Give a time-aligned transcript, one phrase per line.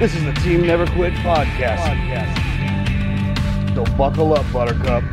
[0.00, 1.84] This is the Team Never Quit podcast.
[3.74, 5.04] So buckle up, Buttercup.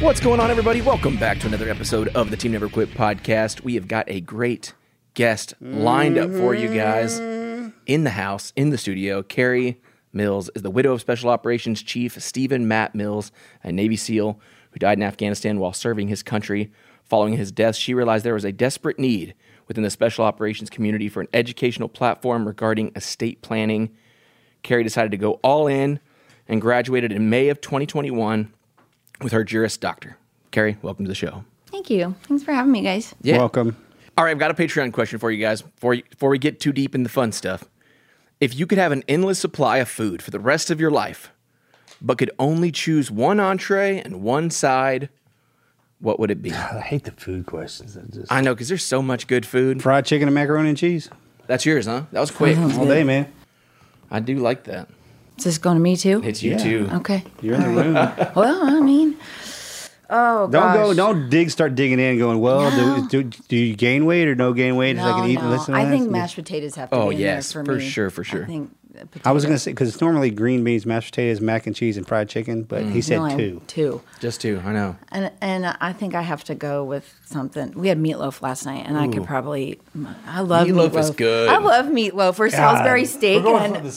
[0.00, 0.82] What's going on, everybody?
[0.82, 3.62] Welcome back to another episode of the Team Never Quit podcast.
[3.62, 4.74] We have got a great
[5.14, 9.24] guest lined up for you guys in the house, in the studio.
[9.24, 9.80] Carrie
[10.12, 13.32] Mills is the widow of Special Operations Chief Stephen Matt Mills,
[13.64, 14.38] a Navy SEAL
[14.70, 16.70] who died in Afghanistan while serving his country.
[17.08, 19.34] Following his death, she realized there was a desperate need
[19.68, 23.90] within the Special Operations community for an educational platform regarding estate planning.
[24.62, 26.00] Carrie decided to go all in
[26.48, 28.52] and graduated in May of 2021
[29.22, 30.16] with her Juris Doctor.
[30.50, 31.44] Carrie, welcome to the show.
[31.66, 32.14] Thank you.
[32.24, 33.14] Thanks for having me, guys.
[33.22, 33.38] Yeah.
[33.38, 33.76] Welcome.
[34.18, 36.72] All right, I've got a Patreon question for you guys before, before we get too
[36.72, 37.64] deep in the fun stuff.
[38.40, 41.30] If you could have an endless supply of food for the rest of your life,
[42.00, 45.08] but could only choose one entree and one side,
[46.00, 46.52] what would it be?
[46.52, 47.96] I hate the food questions.
[47.96, 49.82] I just I know, because there's so much good food.
[49.82, 51.08] fried chicken and macaroni and cheese
[51.46, 52.02] That's yours, huh?
[52.12, 52.56] That was quick.
[52.56, 52.94] Sounds all good.
[52.94, 53.32] day, man.
[54.10, 54.88] I do like that.
[55.38, 56.22] Is this going to me too?
[56.24, 56.58] It's you Yeah.
[56.58, 56.88] too.
[56.94, 57.24] Okay.
[57.42, 57.94] You're in the room.
[58.34, 59.16] Well, I mean,
[60.08, 60.74] oh don't gosh.
[60.76, 60.94] go.
[60.94, 61.50] Don't dig.
[61.50, 62.18] Start digging in.
[62.18, 62.40] Going.
[62.40, 63.06] Well, No.
[63.08, 64.96] do, do, do you gain weight or no gain weight?
[64.96, 65.56] No, so I can eat and no.
[65.56, 65.74] listen.
[65.74, 67.88] To I think mashed potatoes have to Oh, be in yes, there for for me.
[67.88, 68.44] sure, for sure.
[68.44, 68.70] I think
[69.24, 72.06] I was gonna say because it's normally green beans, mashed potatoes, mac and cheese, and
[72.06, 73.62] fried chicken, but he said No, two.
[73.66, 74.02] Two.
[74.20, 74.96] Just two, I know.
[75.10, 77.72] And and I think I have to go with something.
[77.72, 79.80] We had meatloaf last night, and I could probably.
[80.26, 80.98] I love Meatloaf meatloaf.
[81.00, 81.48] is good.
[81.48, 83.44] I love meatloaf or Salisbury steak.
[83.44, 83.92] and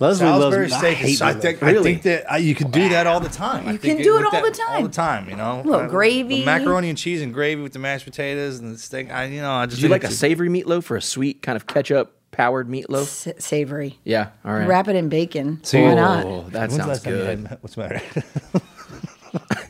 [0.00, 0.96] Leslie Salisbury loves I steak.
[0.98, 1.40] hate is- I, meatloaf.
[1.40, 3.66] think, I think that uh, you can do that all the time.
[3.66, 4.76] I You think can do with it all the time.
[4.76, 5.62] All the time, you know.
[5.64, 6.38] Little Uh, gravy.
[6.40, 9.10] the macaroni and cheese and gravy with the mashed potatoes and the steak.
[9.12, 11.56] I, you know, I just Do you like a savory meatloaf or a sweet kind
[11.56, 13.26] of ketchup powered meatloaf.
[13.28, 13.98] S- savory.
[14.04, 14.30] Yeah.
[14.44, 14.66] All right.
[14.66, 15.62] Wrap it in bacon.
[15.64, 16.24] See, Why not?
[16.24, 17.46] Oh, that When's the sounds last time you good.
[17.48, 18.00] had- What's the matter?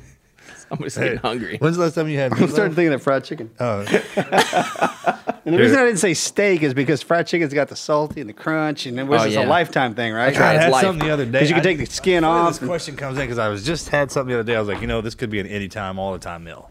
[0.71, 1.57] I'm just getting hungry.
[1.59, 2.31] When's the last time you had?
[2.35, 3.51] I'm starting thinking of fried chicken.
[3.59, 3.79] Oh,
[5.47, 8.29] And the reason I didn't say steak is because fried chicken's got the salty and
[8.29, 9.47] the crunch, and it was Oh, just yeah.
[9.47, 10.37] a lifetime thing, right?
[10.37, 10.43] right.
[10.43, 10.85] I it's had life.
[10.85, 11.31] something the other day.
[11.31, 12.61] Because you can I- take the skin Where off.
[12.61, 14.57] This question comes in because I was just had something the other day.
[14.57, 16.71] I was like, you know, this could be an anytime, all the time meal.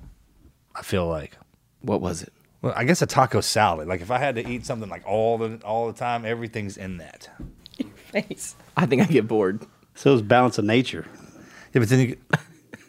[0.75, 1.35] I feel like.
[1.81, 2.31] What was it?
[2.61, 3.87] Well, I guess a taco salad.
[3.87, 6.97] Like if I had to eat something like all the all the time, everything's in
[6.97, 7.29] that.
[7.77, 8.55] Your Face.
[8.75, 9.65] I think I get bored.
[9.95, 11.05] So it's balance of nature.
[11.73, 12.17] Yeah, but then you,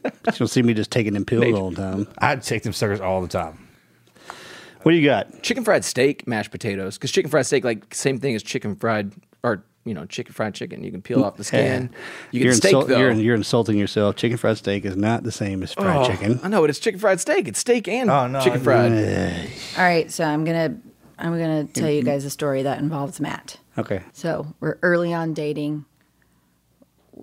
[0.05, 2.09] You don't see me just taking them pills all the time.
[2.19, 3.69] I'd take them suckers all the time.
[4.83, 5.43] What do you got?
[5.43, 6.97] Chicken fried steak, mashed potatoes.
[6.97, 9.19] Because chicken fried steak, like same thing as chicken fried, or
[9.89, 10.85] you know, chicken fried chicken.
[10.85, 11.91] You can peel off the skin.
[12.31, 12.99] You you're, get steak insult- though.
[12.99, 14.17] you're, you're insulting yourself.
[14.17, 16.39] Chicken fried steak is not the same as fried Oh, chicken.
[16.43, 17.49] I know, but it's chicken fried steak.
[17.49, 19.51] It's steak and Oh, no, chicken I- fried.
[19.79, 20.77] All right, so I'm gonna
[21.19, 23.57] I'm gonna tell you guys a story that involves Matt.
[23.77, 24.03] Okay.
[24.13, 25.85] So we're early on dating.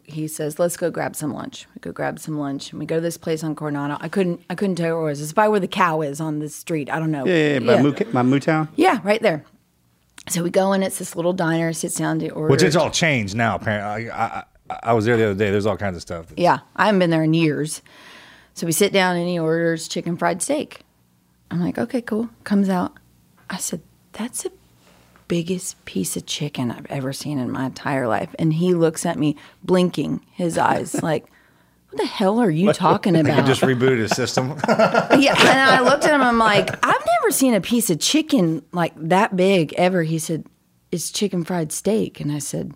[0.03, 2.95] He says, "Let's go grab some lunch." We go grab some lunch, and we go
[2.95, 3.97] to this place on Coronado.
[4.01, 5.21] I couldn't I couldn't tell you where it was.
[5.21, 6.89] It's by where the cow is on the street.
[6.91, 7.25] I don't know.
[7.25, 7.59] Yeah, yeah, yeah.
[7.59, 8.67] My, Moo, my Moo Town?
[8.75, 9.45] Yeah, right there.
[10.27, 10.83] So we go in.
[10.83, 11.71] It's this little diner.
[11.73, 12.51] Sits down to order.
[12.51, 13.55] Which it's all changed now.
[13.55, 14.43] Apparently, I, I,
[14.83, 15.51] I was there the other day.
[15.51, 16.27] There's all kinds of stuff.
[16.35, 17.81] Yeah, I haven't been there in years.
[18.53, 20.79] So we sit down and he orders chicken fried steak.
[21.51, 22.29] I'm like, okay, cool.
[22.43, 22.93] Comes out.
[23.49, 23.81] I said,
[24.13, 24.51] that's the
[25.27, 28.33] biggest piece of chicken I've ever seen in my entire life.
[28.39, 31.25] And he looks at me, blinking his eyes, like,
[31.95, 33.45] what the hell are you talking You about?
[33.45, 34.49] just rebooted his system.
[34.67, 35.33] yeah.
[35.39, 38.93] And I looked at him, I'm like, I've never seen a piece of chicken like
[38.97, 40.03] that big ever.
[40.03, 40.45] He said,
[40.91, 42.19] it's chicken fried steak.
[42.19, 42.73] And I said,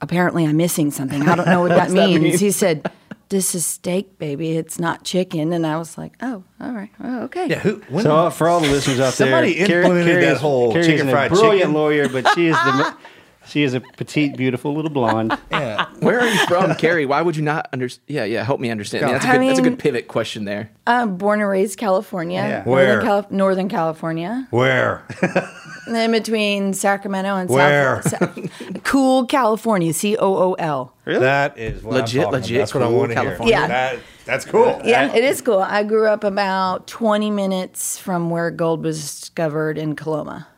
[0.00, 1.22] apparently I'm missing something.
[1.28, 2.40] I don't know what that means.
[2.40, 2.90] He said,
[3.28, 4.56] this is steak, baby.
[4.56, 5.52] It's not chicken.
[5.52, 6.90] And I was like, oh, all right.
[7.02, 7.46] Oh, okay.
[7.48, 7.82] yeah, who?
[7.88, 10.84] When, So uh, for all the listeners out there, Somebody implemented that is- whole Carrie
[10.86, 11.72] chicken is a fried brilliant chicken.
[11.74, 12.96] lawyer, but she is the
[13.46, 15.36] she is a petite, beautiful little blonde.
[15.50, 15.86] yeah.
[16.00, 17.06] Where are you from, Carrie?
[17.06, 18.04] Why would you not understand?
[18.08, 18.44] Yeah, yeah.
[18.44, 19.04] Help me understand.
[19.04, 19.48] That's a I good.
[19.48, 20.70] that's a good pivot question there.
[20.86, 22.40] I'm born and raised California.
[22.40, 22.64] Yeah.
[22.64, 22.86] Where?
[22.86, 24.46] Northern, Calif- Northern California.
[24.50, 25.06] Where?
[25.86, 28.00] In between Sacramento and Where?
[28.02, 28.34] South.
[28.34, 29.92] Sa- cool California.
[29.92, 30.94] C O O L.
[31.04, 31.20] Really?
[31.20, 32.58] That is what Legit, I'm legit About.
[32.60, 33.24] That's what I want to hear.
[33.24, 33.54] California.
[33.54, 33.66] Yeah.
[33.68, 34.80] That, that's cool.
[34.82, 35.58] Yeah, it is cool.
[35.58, 40.48] I grew up about 20 minutes from where gold was discovered in Coloma.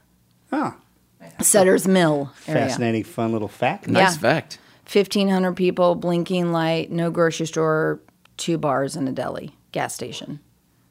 [0.52, 0.72] Oh,
[1.40, 2.66] Sutter's Mill area.
[2.66, 3.88] fascinating, fun little fact.
[3.88, 4.18] Nice Yeah.
[4.20, 4.58] fact.
[4.90, 8.00] 1,500 people, blinking light, no grocery store,
[8.36, 10.40] two bars and a deli, gas station.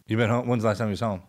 [0.08, 0.48] You been home?
[0.48, 1.22] When's the last time you was home?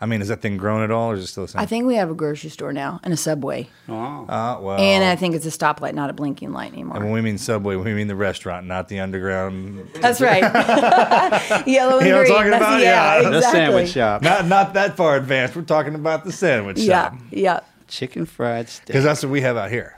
[0.00, 1.60] I mean, is that thing grown at all, or is it still the same?
[1.62, 3.68] I think we have a grocery store now and a Subway.
[3.88, 3.94] Oh.
[4.28, 6.96] Uh, well, And I think it's a stoplight, not a blinking light anymore.
[6.96, 9.88] and when we mean Subway, we mean the restaurant, not the underground.
[10.00, 10.42] That's right.
[11.66, 12.26] Yellow and You know what I'm green.
[12.26, 12.80] talking That's- about?
[12.82, 13.30] Yeah, Yeah.
[13.30, 14.22] The sandwich shop.
[14.22, 15.54] Not not that far advanced.
[15.56, 17.60] We're talking about the sandwich Yeah, shop yeah.
[17.88, 18.86] Chicken fried steak.
[18.86, 19.96] because that's what we have out here.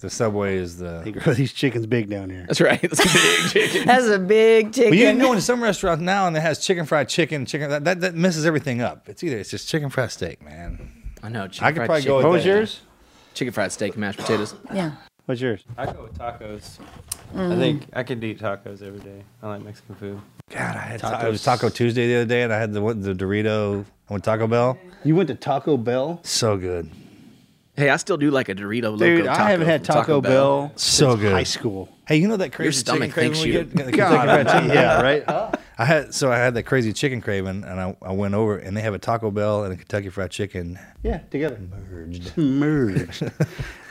[0.00, 1.02] The Subway is the.
[1.04, 2.44] They grow these chickens big down here.
[2.46, 2.80] That's right.
[2.82, 3.86] That's a big chicken.
[3.86, 4.90] That's a big chicken.
[4.90, 7.84] But you know, in some restaurants now, and it has chicken fried chicken, chicken that,
[7.84, 9.08] that that messes everything up.
[9.08, 10.92] It's either it's just chicken fried steak, man.
[11.22, 11.48] I know.
[11.48, 12.10] Chicken I could fried probably chicken.
[12.12, 12.48] go with What was that.
[12.50, 12.80] yours?
[13.34, 14.54] Chicken fried steak and mashed potatoes.
[14.72, 14.92] yeah.
[15.26, 15.62] What's yours?
[15.76, 16.78] I go with tacos.
[17.34, 17.52] Mm.
[17.52, 19.22] I think I could eat tacos every day.
[19.42, 20.20] I like Mexican food.
[20.48, 22.80] God, I had ta- it was Taco Tuesday the other day, and I had the
[22.94, 23.84] the Dorito.
[24.08, 24.78] I went Taco Bell.
[25.04, 26.20] You went to Taco Bell?
[26.22, 26.90] So good,
[27.78, 30.20] Hey, I still do like a Dorito Loco Dude, taco I haven't had from Taco,
[30.20, 31.32] Bell, so since good.
[31.32, 31.88] high school.
[32.08, 33.58] Hey, you know that crazy stomach chicken craving you.
[33.60, 33.74] we get?
[33.96, 34.70] God, Kentucky Fried Chicken?
[34.70, 35.24] yeah, right?
[35.80, 38.76] I had so I had that crazy chicken craving, and I, I went over, and
[38.76, 41.60] they have a Taco Bell and a Kentucky Fried Chicken Yeah, together.
[41.88, 42.36] merged.
[42.36, 43.14] Merged.
[43.14, 43.30] So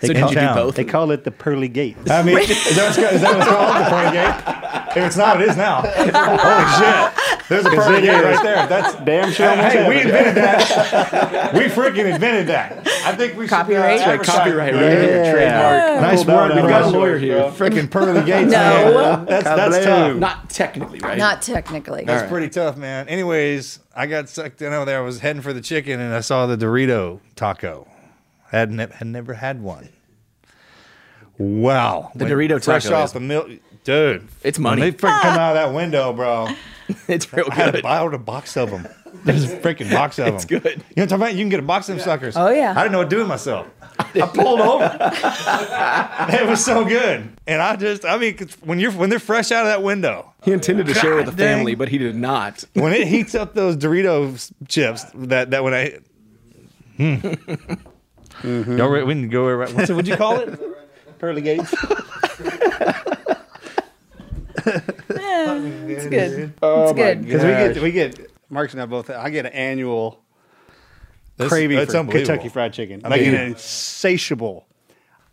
[0.02, 0.56] They did call- you do town.
[0.56, 0.76] both?
[0.76, 1.96] They call it the pearly gate.
[2.10, 3.78] I mean, is that, what's, is that what it's called?
[3.78, 4.98] The pearly gate?
[4.98, 5.82] If it's not, it is now.
[5.82, 7.27] Holy shit!
[7.50, 8.68] There's a pearly gate right there.
[8.68, 9.50] That's Damn sure.
[9.50, 11.54] almost Hey, we invented that.
[11.54, 12.86] we freaking invented that.
[13.06, 14.00] I think we should Copyright?
[14.02, 14.78] Uh, Like advertise copyright, it.
[14.78, 14.84] right?
[15.26, 15.32] Yeah.
[15.34, 16.02] Trademark.
[16.02, 16.56] Nice Pulled out work.
[16.62, 17.38] We've got a lawyer here.
[17.52, 18.52] Freaking pearly gates.
[18.52, 18.58] No.
[18.94, 19.26] man.
[19.26, 20.18] That's that's tough.
[20.18, 21.18] Not technically, right?
[21.18, 22.04] Not technically.
[22.06, 23.08] That's pretty tough, man.
[23.08, 24.98] Anyways, I got sucked in over there.
[25.00, 27.88] I was heading for the chicken, and I saw the Dorito taco.
[28.52, 29.90] Had ne- had never had one.
[31.38, 33.48] Wow, The When Dorito fresh taco off is- the milk,
[33.88, 34.28] dude.
[34.44, 34.82] It's When money.
[34.82, 36.48] they freaking come out of that window, bro.
[37.08, 37.78] it's real I had good.
[37.78, 38.86] to buy a box of them.
[39.24, 40.36] There's a freaking box of them.
[40.36, 40.64] It's good.
[40.66, 41.34] You know what I'm talking about?
[41.36, 42.36] You can get a box of them suckers.
[42.36, 42.74] Oh, yeah.
[42.76, 43.66] I didn't know what to do with myself.
[44.00, 44.84] I pulled over.
[46.34, 49.52] it was so good, and I just, I mean, 'cause when you're when they're fresh
[49.52, 51.58] out of that window, He intended to share with the dang.
[51.58, 52.64] family, but he did not.
[52.74, 55.98] when it heats up those Doritos chips, that that when I.
[56.98, 58.78] Hmm.
[58.78, 59.74] Y'all re- we can go right.
[59.74, 60.60] What's it, what'd you call it?
[61.20, 61.74] Pearly gates.
[65.90, 66.54] It's good.
[66.62, 67.24] Oh it's good.
[67.26, 69.10] Because we get we get Mark's and I both.
[69.10, 70.22] I get an annual
[71.38, 72.28] That's- craving that's for unbelievable.
[72.34, 73.02] Kentucky Fried Chicken.
[73.04, 74.66] I like an insatiable.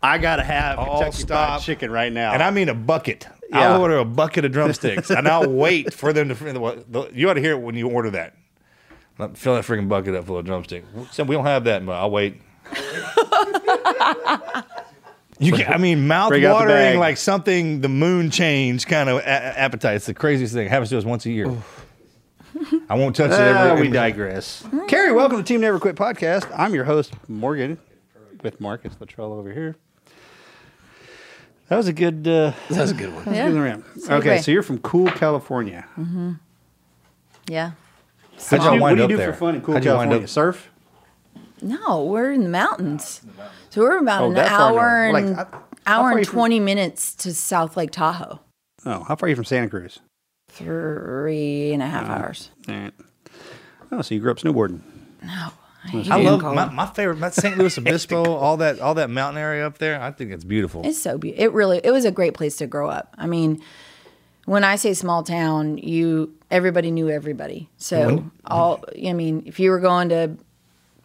[0.01, 1.49] I gotta have All Kentucky stop.
[1.59, 2.33] Fried Chicken right now.
[2.33, 3.27] And I mean a bucket.
[3.49, 3.73] Yeah.
[3.73, 7.09] I'll order a bucket of drumsticks, and I'll wait for them to.
[7.13, 8.35] You ought to hear it when you order that.
[9.35, 10.87] Fill that freaking bucket up full of drumsticks.
[11.11, 12.41] So we don't have that, but I'll wait.
[15.37, 19.27] You can, I mean, mouth Bring watering like something the moon changed kind of a-
[19.59, 19.97] appetite.
[19.97, 20.67] It's the craziest thing.
[20.67, 21.53] It happens to us once a year.
[22.89, 23.87] I won't touch it Ah, every.
[23.87, 24.65] we digress.
[24.87, 26.49] Carrie, welcome to Team Never Quit podcast.
[26.57, 27.77] I'm your host, Morgan,
[28.43, 29.75] with Marcus Luttrell over here.
[31.67, 32.25] That was a good.
[32.27, 33.25] Uh, That was a good one.
[33.25, 33.75] that was a Yeah.
[34.05, 34.43] good Okay, great.
[34.45, 35.85] so you're from Cool, California.
[37.49, 37.71] Yeah.
[38.49, 39.33] How'd y'all What wind do you up do there?
[39.33, 40.23] for fun in Cool, How'd you wind California?
[40.23, 40.71] up- Surf?
[41.65, 43.21] No, we're in the mountains.
[43.71, 46.33] So we're about Oh, an hour and Like, how- how hour are and you from-
[46.35, 48.39] twenty minutes to South Lake Tahoe.
[48.85, 49.99] Oh, how far are you from Santa Cruz?
[50.49, 52.51] Three and a half hours.
[52.69, 52.93] All right.
[53.91, 54.79] Oh, so you grew up snowboarding.
[55.23, 55.49] No.
[55.85, 56.55] I hate love cold.
[56.55, 57.17] my, my favorite.
[57.19, 60.01] My San Luis Obispo, all that, all that mountain area up there.
[60.01, 60.81] I think it's beautiful.
[60.83, 61.43] It's so beautiful.
[61.45, 63.13] It really it was a great place to grow up.
[63.19, 63.61] I mean,
[64.45, 67.69] when I say small town, you everybody knew everybody.
[67.77, 70.35] So all I mean, if you were going to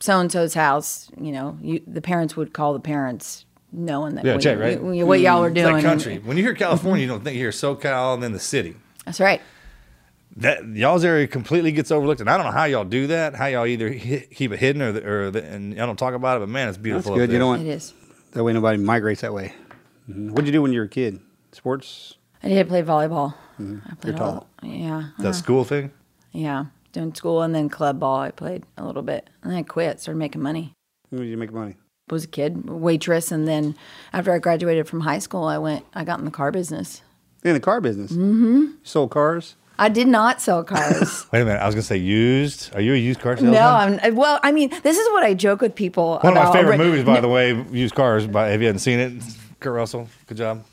[0.01, 4.25] so and so's house, you know, you the parents would call the parents knowing that
[4.25, 4.97] Yeah, what, check, you- right?
[4.97, 5.41] you- what y'all mm-hmm.
[5.43, 5.75] were It's doing.
[5.75, 6.19] like country.
[6.19, 8.75] When you hear California, you don't think you hear SoCal and then the city.
[9.05, 9.41] That's right.
[10.37, 13.35] That y'all's area completely gets overlooked, and I don't know how y'all do that.
[13.35, 16.15] How y'all either hi- keep it hidden or, the, or the, and y'all don't talk
[16.15, 16.41] about it.
[16.41, 17.13] But man, it's That's beautiful.
[17.13, 17.23] up good.
[17.31, 17.41] You there.
[17.41, 17.61] know what?
[17.61, 17.93] It is.
[18.33, 19.53] That way nobody migrates that way.
[20.09, 20.31] Mhm.
[20.31, 21.21] What'd you do when you were a kid?
[21.53, 22.15] Sports?
[22.43, 23.35] I did play volleyball.
[23.61, 23.79] Mm-hmm.
[23.91, 25.09] I played You're all, yeah.
[25.19, 25.33] That uh-huh.
[25.33, 25.91] school thing.
[26.33, 26.67] Yeah.
[26.93, 29.31] Doing school and then club ball I played a little bit.
[29.43, 30.73] And then I quit, started making money.
[31.11, 31.77] When did you make money?
[32.11, 33.77] I was a kid, waitress, and then
[34.13, 35.85] after I graduated from high school, I went.
[35.95, 37.03] I got in the car business.
[37.45, 38.11] In the car business.
[38.11, 38.65] Mm-hmm.
[38.83, 39.55] Sold cars.
[39.79, 41.27] I did not sell cars.
[41.33, 41.61] Wait a minute.
[41.61, 42.75] I was gonna say used.
[42.75, 43.53] Are you a used car salesman?
[43.53, 44.41] no, I'm well.
[44.43, 46.53] I mean, this is what I joke with people One of about.
[46.53, 48.27] my favorite Ra- movies, by the way, used cars.
[48.27, 49.23] By have you hadn't seen it?
[49.61, 50.09] Kurt Russell.
[50.27, 50.65] Good job.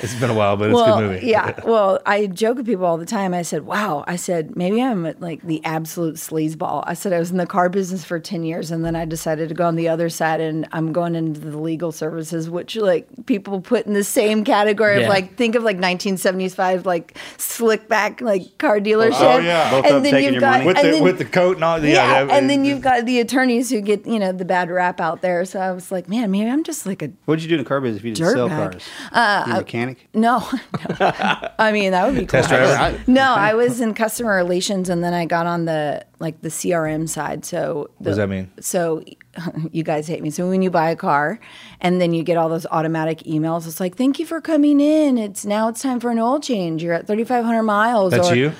[0.00, 1.26] It's been a while, but it's a good movie.
[1.26, 1.60] yeah.
[1.64, 3.34] Well, I joke with people all the time.
[3.34, 7.30] I said, "Wow." I said, "Maybe I'm like the absolute sleazeball." I said I was
[7.30, 9.88] in the car business for ten years, and then I decided to go on the
[9.88, 14.04] other side, and I'm going into the legal services, which like people put in the
[14.04, 15.02] same category Yeah.
[15.02, 19.20] of like think of like 1975 like slick back like car dealership.
[19.20, 19.70] Oh, yeah.
[19.70, 21.78] Both and then you've got with and the then- with the coat and all.
[21.84, 25.00] Yeah, yeah, and then you've got the attorneys who get you know the bad rap
[25.00, 25.44] out there.
[25.44, 27.68] So I was like, man, maybe I'm just like a What'd you do in the
[27.68, 28.72] car business if you didn't sell Dirtbag.
[28.72, 28.88] cars?
[29.12, 29.87] Uh, you a mechanic?
[30.14, 30.38] No.
[31.00, 31.12] no.
[31.58, 32.42] I mean, that would be cool.
[32.42, 33.00] Test driver?
[33.06, 37.08] No, I was in customer relations, and then I got on the like the CRM
[37.08, 37.44] side.
[37.44, 38.50] So the, does that mean?
[38.60, 39.02] So
[39.72, 40.30] you guys hate me.
[40.30, 41.38] So when you buy a car,
[41.80, 45.18] and then you get all those automatic emails, it's like, "Thank you for coming in.
[45.18, 46.82] It's now it's time for an oil change.
[46.82, 48.52] You're at 3,500 miles." That's or, you?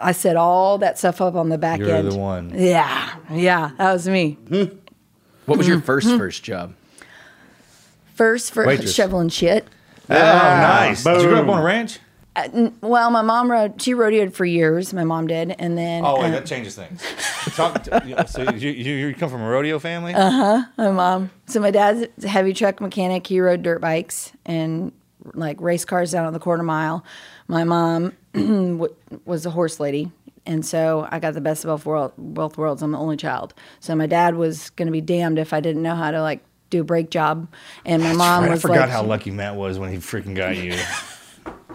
[0.00, 2.12] I set all that stuff up on the back You're end.
[2.12, 2.52] the one.
[2.54, 4.36] Yeah, yeah, that was me.
[5.46, 5.86] What was your Mm-hmm.
[5.86, 6.74] first first job?
[8.14, 8.94] First for Waitress.
[8.94, 9.66] shoveling shit.
[10.08, 11.02] Oh, nice.
[11.04, 11.98] Did you grow up on a ranch?
[12.82, 13.80] Well, my mom rode.
[13.80, 14.92] She rodeoed for years.
[14.92, 17.02] My mom did, and then Oh, wait, uh, that changes things.
[17.56, 20.12] Talk to, you know, so you, you, you come from a rodeo family?
[20.12, 20.62] Uh-huh.
[20.76, 21.30] My mom.
[21.46, 23.26] So my dad's a heavy truck mechanic.
[23.26, 24.92] He rode dirt bikes and
[25.32, 27.04] like race cars down on the quarter mile.
[27.48, 28.94] My mom w-
[29.24, 30.10] was a horse lady.
[30.44, 32.82] And so I got the best of both, world, both worlds.
[32.82, 33.54] I'm the only child.
[33.80, 36.44] So my dad was going to be damned if I didn't know how to like
[36.70, 37.48] do a brake job.
[37.84, 40.56] And my mom Right, I forgot like, how lucky Matt was when he freaking got
[40.56, 40.72] you.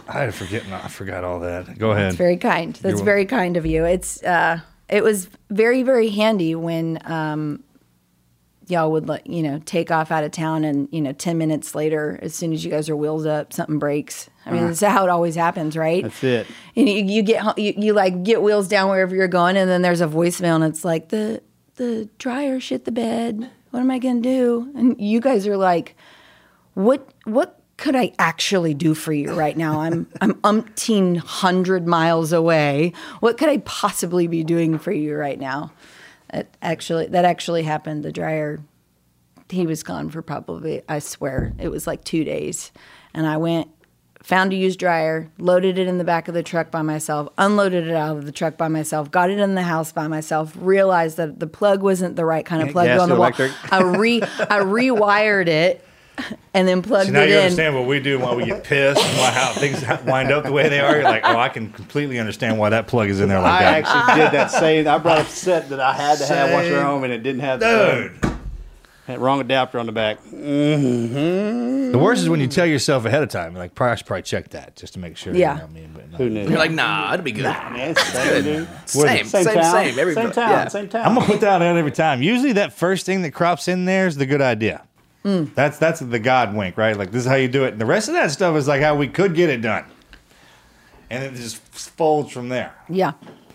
[0.08, 0.66] I had to forget.
[0.68, 1.78] I forgot all that.
[1.78, 2.08] Go ahead.
[2.08, 2.74] That's very kind.
[2.76, 3.86] That's You're very kind of you.
[3.86, 7.64] It's uh, it was very very handy when um,
[8.68, 11.76] y'all would like you know take off out of town and you know ten minutes
[11.76, 14.30] later, as soon as you guys are wheels up, something breaks.
[14.46, 16.02] I mean, that's how it always happens, right?
[16.04, 16.48] That's it.
[16.76, 19.70] And you, you get ho- you, you like get wheels down wherever you're going, and
[19.70, 21.42] then there's a voicemail, and it's like the
[21.76, 23.52] the dryer shit the bed.
[23.72, 24.72] What am I gonna do?
[24.75, 25.96] And you guys are like,
[26.74, 29.82] what what could I actually do for you right now?
[29.82, 32.94] I'm I'm umpteen hundred miles away.
[33.22, 35.72] What could I possibly be doing for you right now?
[36.32, 38.04] That actually that actually happened.
[38.04, 38.60] The dryer
[39.50, 42.72] he was gone for probably I swear it was like two days,
[43.13, 43.70] and I went
[44.24, 47.88] found a used dryer, loaded it in the back of the truck by myself, unloaded
[47.88, 51.18] it out of the truck by myself, got it in the house by myself, realized
[51.18, 53.28] that the plug wasn't the right kind of plug Gas on the to wall.
[53.30, 53.74] electric.
[53.74, 55.84] I re I rewired it
[56.54, 57.13] and then plugged it in.
[57.16, 57.42] Now it you in.
[57.42, 60.44] understand what we do and why we get pissed and why, how things wind up
[60.44, 60.94] the way they are.
[60.96, 63.60] You're like, oh, I can completely understand why that plug is in there like I
[63.63, 63.74] that.
[63.74, 64.88] I actually did that same.
[64.88, 67.24] I brought a set that I had to have once we were home, and it
[67.24, 68.22] didn't have the plug.
[68.22, 68.31] Dude,
[69.12, 70.24] That wrong adapter on the back.
[70.24, 71.91] Mm-hmm.
[71.91, 74.24] The worst is when you tell yourself ahead of time, like, probably I should probably
[74.24, 75.36] check that just to make sure.
[75.36, 75.56] Yeah.
[75.56, 75.91] You know what I mean?
[75.94, 76.18] But no.
[76.18, 76.48] Who knew?
[76.48, 77.44] You're like, nah, it'll be good.
[77.44, 78.68] Man, it's the same, dude.
[78.86, 80.68] Same, same, same, town, Every, same town, yeah.
[80.70, 81.06] same town.
[81.06, 82.22] I'm gonna put that out every time.
[82.22, 84.84] Usually, that first thing that crops in there is the good idea.
[85.25, 85.53] Mm.
[85.53, 86.98] That's that's the God wink, right?
[86.98, 87.74] Like this is how you do it.
[87.74, 89.86] And the rest of that stuff is like how we could get it done,
[91.10, 92.74] and it just folds from there.
[92.89, 93.13] Yeah.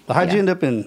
[0.09, 0.85] How'd you end up in?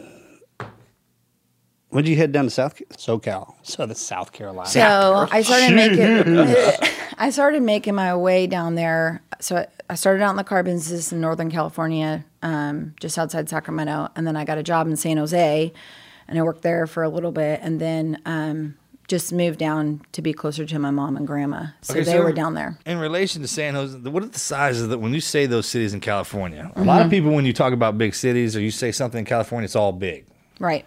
[1.90, 3.56] When did you head down to South SoCal?
[3.64, 4.70] So the South Carolina.
[4.70, 6.38] So I started making
[7.18, 9.22] I started making my way down there.
[9.40, 13.50] So I- I started out in the car business in Northern California, um, just outside
[13.50, 15.74] Sacramento, and then I got a job in San Jose,
[16.28, 18.76] and I worked there for a little bit, and then um,
[19.08, 21.64] just moved down to be closer to my mom and grandma.
[21.82, 22.78] So Okay, they so were down there.
[22.86, 25.96] In relation to San Jose, what are the sizes that when you say those cities
[25.96, 26.72] in California?
[26.76, 29.26] A lot of people, when you talk about big cities or you say something in
[29.26, 30.26] California, it's all big.
[30.60, 30.86] Right.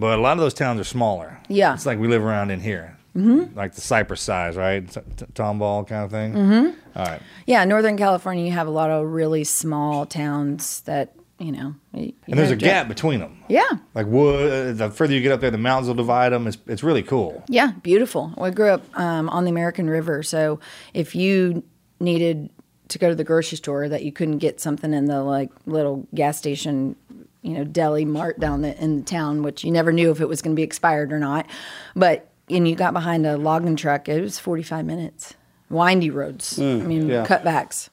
[0.00, 1.38] But a lot of those towns are smaller.
[1.48, 1.74] Yeah.
[1.74, 2.96] It's like we live around in here.
[3.16, 3.56] Mm-hmm.
[3.58, 4.88] Like the Cypress size, right?
[4.88, 6.32] T- t- Tomball kind of thing.
[6.32, 6.98] Mm-hmm.
[6.98, 7.20] All right.
[7.46, 11.74] Yeah, Northern California, you have a lot of really small towns that you know.
[11.94, 13.42] you- And there's a gap between them.
[13.48, 13.68] Yeah.
[13.94, 16.46] Like wood, the further you get up there, the mountains will divide them.
[16.46, 17.42] It's, it's really cool.
[17.48, 18.32] Yeah, beautiful.
[18.36, 20.60] Well, I grew up um, on the American River, so
[20.94, 21.62] if you
[21.98, 22.50] needed
[22.88, 26.06] to go to the grocery store that you couldn't get something in the like little
[26.14, 26.94] gas station,
[27.42, 30.28] you know, deli mart down the, in the town, which you never knew if it
[30.28, 31.46] was going to be expired or not,
[31.94, 35.34] but and you got behind a logging truck, it was forty five minutes.
[35.68, 36.58] Windy roads.
[36.58, 37.24] Mm, I mean, yeah.
[37.24, 37.90] cutbacks.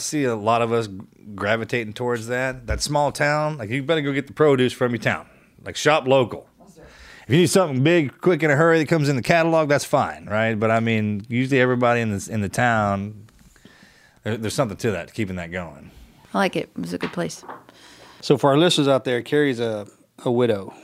[0.00, 0.88] See a lot of us
[1.34, 2.66] gravitating towards that.
[2.66, 5.26] That small town, like you better go get the produce from your town.
[5.64, 6.46] Like shop local.
[7.30, 9.84] If you need something big, quick, in a hurry that comes in the catalog, that's
[9.84, 10.54] fine, right?
[10.54, 13.26] But I mean, usually everybody in the in the town,
[14.24, 15.92] there, there's something to that, keeping that going.
[16.34, 16.70] I like it.
[16.76, 17.44] It was a good place.
[18.20, 19.86] So for our listeners out there, Carrie's a,
[20.24, 20.74] a widow,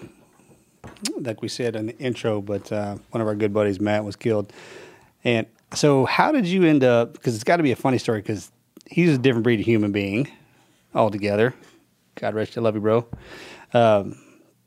[1.19, 2.41] like we said in the intro.
[2.41, 4.53] But uh, one of our good buddies, Matt, was killed.
[5.25, 7.15] And so, how did you end up?
[7.15, 8.21] Because it's got to be a funny story.
[8.21, 8.53] Because
[8.89, 10.29] he's a different breed of human being
[10.95, 11.55] altogether.
[12.15, 13.07] God rest you, I love you, bro.
[13.75, 14.19] Um,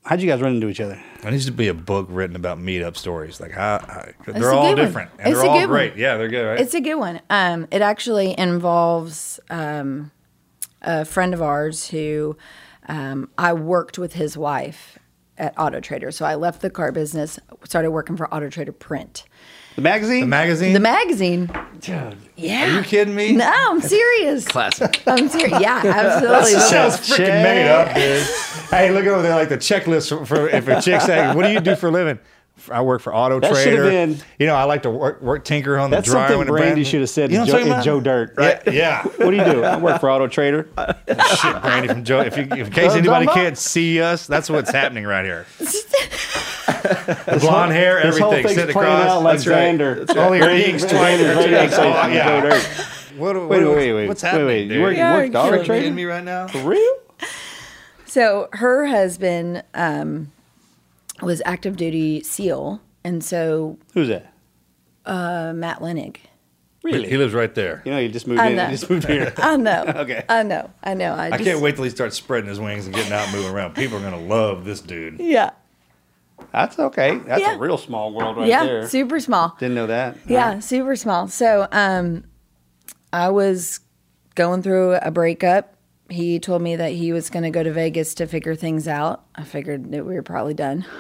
[0.04, 1.02] how'd you guys run into each other?
[1.22, 3.40] There needs to be a book written about meetup stories.
[3.40, 4.86] Like how, how a they're all good one.
[4.88, 5.92] different and It's they're a all good one.
[5.98, 6.60] Yeah, they're good, right?
[6.60, 7.22] It's a good one.
[7.30, 10.12] Um, it actually involves um,
[10.82, 12.38] a friend of ours who
[12.88, 15.00] um, I worked with his wife
[15.38, 16.12] at Auto Trader.
[16.12, 19.24] So I left the car business, started working for Auto Trader Print.
[19.80, 20.22] The magazine.
[20.22, 20.74] the magazine.
[20.74, 21.52] The magazine.
[21.80, 22.66] Dude, Yeah.
[22.76, 23.32] Are you kidding me?
[23.32, 24.46] No, I'm serious.
[24.46, 25.02] Classic.
[25.08, 25.58] I'm serious.
[25.62, 26.54] Yeah, absolutely.
[26.56, 28.24] that Sounds freaking made up, dude.
[28.70, 31.54] hey, look over there, like the checklist for, for if a chick saying, "What do
[31.54, 32.20] you do for a living?"
[32.70, 33.84] I work for Auto That Trader.
[33.84, 36.28] been- you know, I like to work, work tinker on That's the dryer.
[36.28, 38.00] something Brandy should have said You know to what Joe, I'm in talking Joe?
[38.02, 38.62] Dirt, right?
[38.66, 39.04] Yeah, yeah.
[39.26, 39.64] what do you do?
[39.64, 40.68] I work for Auto Trader.
[41.08, 42.20] Shit, Brandy from Joe.
[42.20, 45.46] If you, if in case anybody can't see us, that's what's happening right here.
[47.40, 49.10] Blonde hair, This whole everything thing's sitting playing across.
[49.12, 49.78] out like That's right.
[49.80, 50.18] Xander.
[50.18, 50.94] All your inks, twice.
[51.20, 52.42] Xander's radio yeah.
[52.42, 52.64] Joe Dirt.
[53.18, 54.08] What, what, Wait, wait, wait.
[54.08, 54.48] What's Wait, happening?
[54.48, 54.62] wait.
[54.64, 54.82] You dude?
[54.82, 55.82] work- you Yeah, work at Auto you're Are you Trader?
[55.82, 56.48] kidding me right now?
[56.48, 56.96] For real?
[58.06, 60.32] So her husband um,
[61.22, 64.34] was active duty SEAL, and so Who's that?
[65.06, 66.18] uh, Matt Lenig.
[66.82, 67.10] Really?
[67.10, 67.82] He lives right there.
[67.86, 68.56] You know, you just moved I in.
[68.56, 68.64] know.
[68.66, 69.34] You just moved here.
[69.38, 69.84] I know.
[69.98, 70.24] Okay.
[70.30, 70.70] I know.
[70.82, 71.14] I know.
[71.14, 73.52] I, I can't wait till he starts spreading his wings and getting out and moving
[73.52, 73.76] around.
[73.76, 75.20] People are gonna love this dude.
[75.20, 75.52] Yeah.
[76.52, 77.18] That's okay.
[77.20, 77.56] That's Yeah.
[77.56, 78.64] a real small world right yeah.
[78.66, 78.88] there.
[78.88, 79.56] Super small.
[79.60, 80.18] Didn't know that.
[80.28, 81.28] Yeah, super small.
[81.28, 82.24] So, um,
[83.14, 83.80] I was
[84.36, 85.76] going through a breakup.
[86.10, 89.26] He told me that he was going to go to Vegas to figure things out.
[89.36, 90.86] I figured that we were probably done.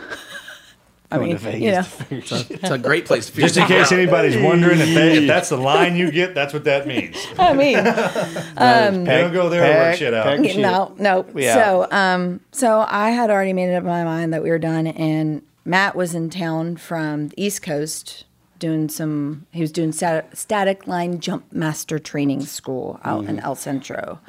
[1.12, 2.52] I Going mean, to Vegas you know, to figure shit.
[2.52, 3.45] It's a great place to feel.
[3.48, 6.65] Just in case anybody's wondering if, they, if that's the line you get, that's what
[6.65, 7.17] that means.
[7.39, 10.26] I mean, you don't go there and work shit out.
[10.26, 10.58] pack- Shit.
[10.58, 11.26] no, no.
[11.34, 11.56] Yeah.
[11.56, 14.60] So, um, so I had already made it up in my mind that we were
[14.60, 18.26] done, and Matt was in town from the East Coast
[18.60, 19.48] doing some.
[19.52, 24.19] He was doing stat- static line jump master training school out in El Centro.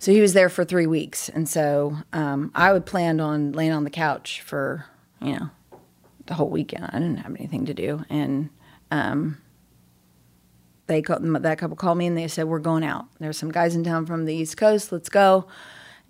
[0.00, 3.70] So he was there for three weeks, and so um, I would planned on laying
[3.70, 4.86] on the couch for
[5.20, 5.50] you know
[6.26, 6.84] the whole weekend.
[6.84, 8.50] I didn't have anything to do, and
[8.90, 9.38] um,
[10.86, 13.06] they called, that couple called me and they said we're going out.
[13.18, 14.92] There's some guys in town from the East Coast.
[14.92, 15.46] Let's go.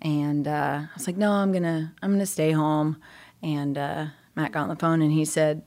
[0.01, 2.97] And uh, I was like, no, I'm gonna I'm gonna stay home.
[3.41, 5.65] And uh, Matt got on the phone and he said,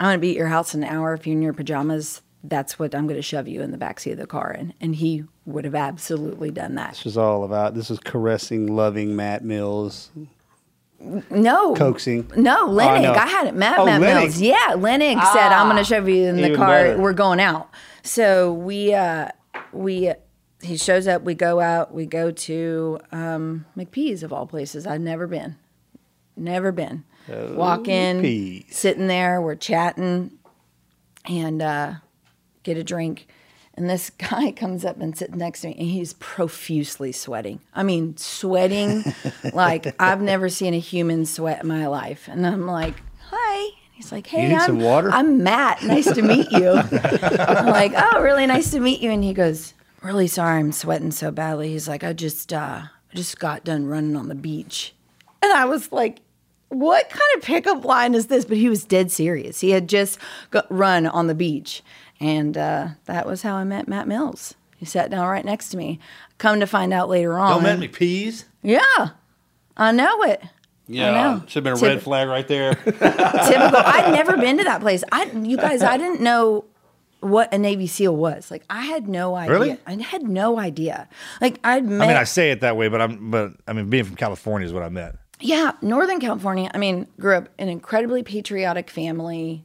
[0.00, 2.22] I'm gonna be at your house in an hour if you're in your pajamas.
[2.44, 4.74] that's what I'm to shove you in the backseat of the car in.
[4.80, 6.90] And he would have absolutely done that.
[6.90, 7.74] This is all about.
[7.74, 10.10] This is caressing, loving Matt Mills,
[11.00, 11.74] No.
[11.74, 12.30] coaxing.
[12.36, 13.02] No, Lennox.
[13.02, 13.12] no.
[13.12, 13.54] I had it.
[13.54, 14.38] Matt, Oh, Matt Lennox.
[14.38, 14.40] Mills.
[14.40, 16.68] Yeah, Lennox said, "I'm going to shove you in the car.
[16.68, 16.98] better.
[16.98, 17.68] We're going out."
[18.02, 19.28] So we, uh,
[19.72, 20.12] we,
[20.62, 21.22] he shows up.
[21.22, 21.92] We go out.
[21.92, 24.86] We go to um, McP's of all places.
[24.86, 25.56] I've never been,
[26.36, 27.04] never been.
[27.28, 29.40] Walk in, sitting there.
[29.40, 30.32] We're chatting,
[31.26, 31.94] and uh,
[32.62, 33.26] get a drink.
[33.76, 37.60] And this guy comes up and sits next to me, and he's profusely sweating.
[37.74, 39.04] I mean, sweating
[39.52, 42.28] like I've never seen a human sweat in my life.
[42.28, 42.94] And I'm like,
[43.30, 45.82] "Hi." He's like, "Hey, I'm, some water?" I'm Matt.
[45.82, 49.74] Nice to meet you." I'm like, "Oh, really nice to meet you." And he goes,
[50.02, 53.86] "Really sorry, I'm sweating so badly." He's like, "I just, uh, I just got done
[53.86, 54.94] running on the beach,"
[55.42, 56.20] and I was like.
[56.70, 58.44] What kind of pickup line is this?
[58.44, 59.60] But he was dead serious.
[59.60, 60.18] He had just
[60.50, 61.84] got run on the beach,
[62.20, 64.54] and uh, that was how I met Matt Mills.
[64.76, 65.98] He sat down right next to me.
[66.38, 68.44] Come to find out later on, Don't let me peas.
[68.62, 69.10] yeah,
[69.76, 70.42] I know it.
[70.86, 71.42] Yeah, know.
[71.46, 72.74] should have been a Tip- red flag right there.
[72.84, 73.00] Typical.
[73.02, 75.02] I'd never been to that place.
[75.10, 76.66] I, you guys, I didn't know
[77.20, 78.50] what a Navy SEAL was.
[78.50, 79.54] Like, I had no idea.
[79.54, 79.78] Really?
[79.86, 81.08] I had no idea.
[81.40, 82.04] Like, I'd met.
[82.04, 84.66] I mean, I say it that way, but I'm, but I mean, being from California
[84.66, 85.16] is what I meant.
[85.40, 86.70] Yeah, Northern California.
[86.74, 89.64] I mean, grew up in an incredibly patriotic family.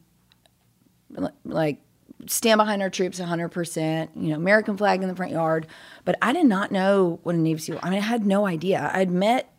[1.43, 1.81] Like,
[2.27, 5.67] stand behind our troops 100%, you know, American flag in the front yard.
[6.05, 8.91] But I did not know what a Navy SEAL I mean, I had no idea.
[8.93, 9.53] I'd met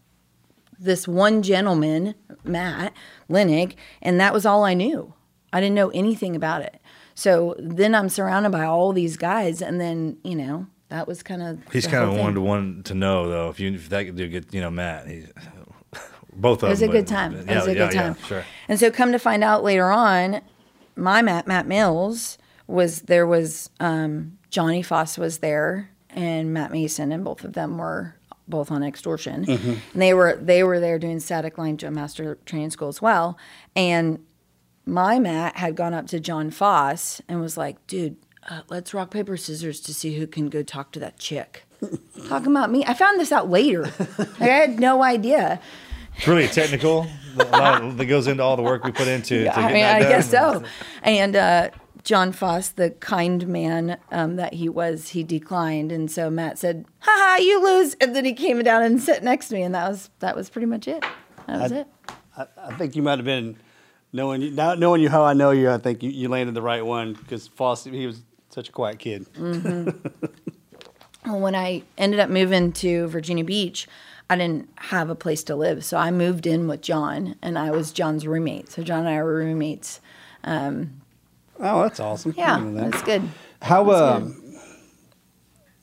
[0.79, 2.95] this one gentleman, Matt
[3.29, 5.15] Lennig, and that was all I knew.
[5.53, 6.81] I didn't know anything about it.
[7.15, 11.43] So then I'm surrounded by all these guys, and then, you know, that was kind
[11.43, 11.61] of.
[11.73, 13.49] He's kind of one to one to know though.
[13.49, 15.27] If you if that could do get you know Matt, he's
[16.33, 16.69] both of them.
[16.69, 17.35] It was a good time.
[17.35, 18.17] It was a yeah, good time.
[18.21, 18.45] Yeah, sure.
[18.69, 20.41] And so come to find out later on,
[20.97, 22.39] my Matt, Matt Mills,
[22.71, 27.79] was there was um, Johnny Faas was there and Matt Mason, and both of them
[27.79, 28.17] were
[28.49, 29.47] both on extortion.
[29.47, 29.75] Mm-hmm.
[29.93, 33.01] And they were they were there doing static line to a master training school as
[33.01, 33.39] well.
[33.77, 34.25] And
[34.87, 38.17] my Matt had gone up to John Faas and was like, dude,
[38.49, 41.65] uh, let's rock, paper, scissors to see who can go talk to that chick.
[42.29, 42.85] Talking about me.
[42.87, 43.91] I found this out later.
[44.19, 45.61] Like, I had no idea.
[46.17, 47.07] It's really technical.
[47.39, 49.35] a lot that goes into all the work we put into.
[49.45, 50.09] Yeah, to I mean, I done.
[50.11, 50.65] guess so.
[51.03, 51.71] And uh,
[52.05, 56.87] John Faas, the kind man um, that he was, he declined, and so Matt said,
[57.01, 59.75] "Ha ha, you lose." And then he came down and sat next to me, and
[59.75, 61.05] that was that was pretty much it.
[61.47, 61.87] That was it.
[62.37, 63.57] I think you might have been
[64.13, 65.71] knowing you now knowing you how I know you.
[65.71, 68.99] I think you, you landed the right one because Faas he was such a quiet
[68.99, 69.27] kid.
[71.27, 73.87] Well, when I ended up moving to Virginia Beach,
[74.31, 77.71] I didn't have a place to live, so I moved in with John, and I
[77.73, 78.71] was John's roommate.
[78.71, 80.01] So John and I were roommates.
[81.61, 82.35] Oh, that's awesome.
[82.37, 82.91] Yeah, that.
[82.91, 83.23] that's good.
[83.63, 84.37] How That's um,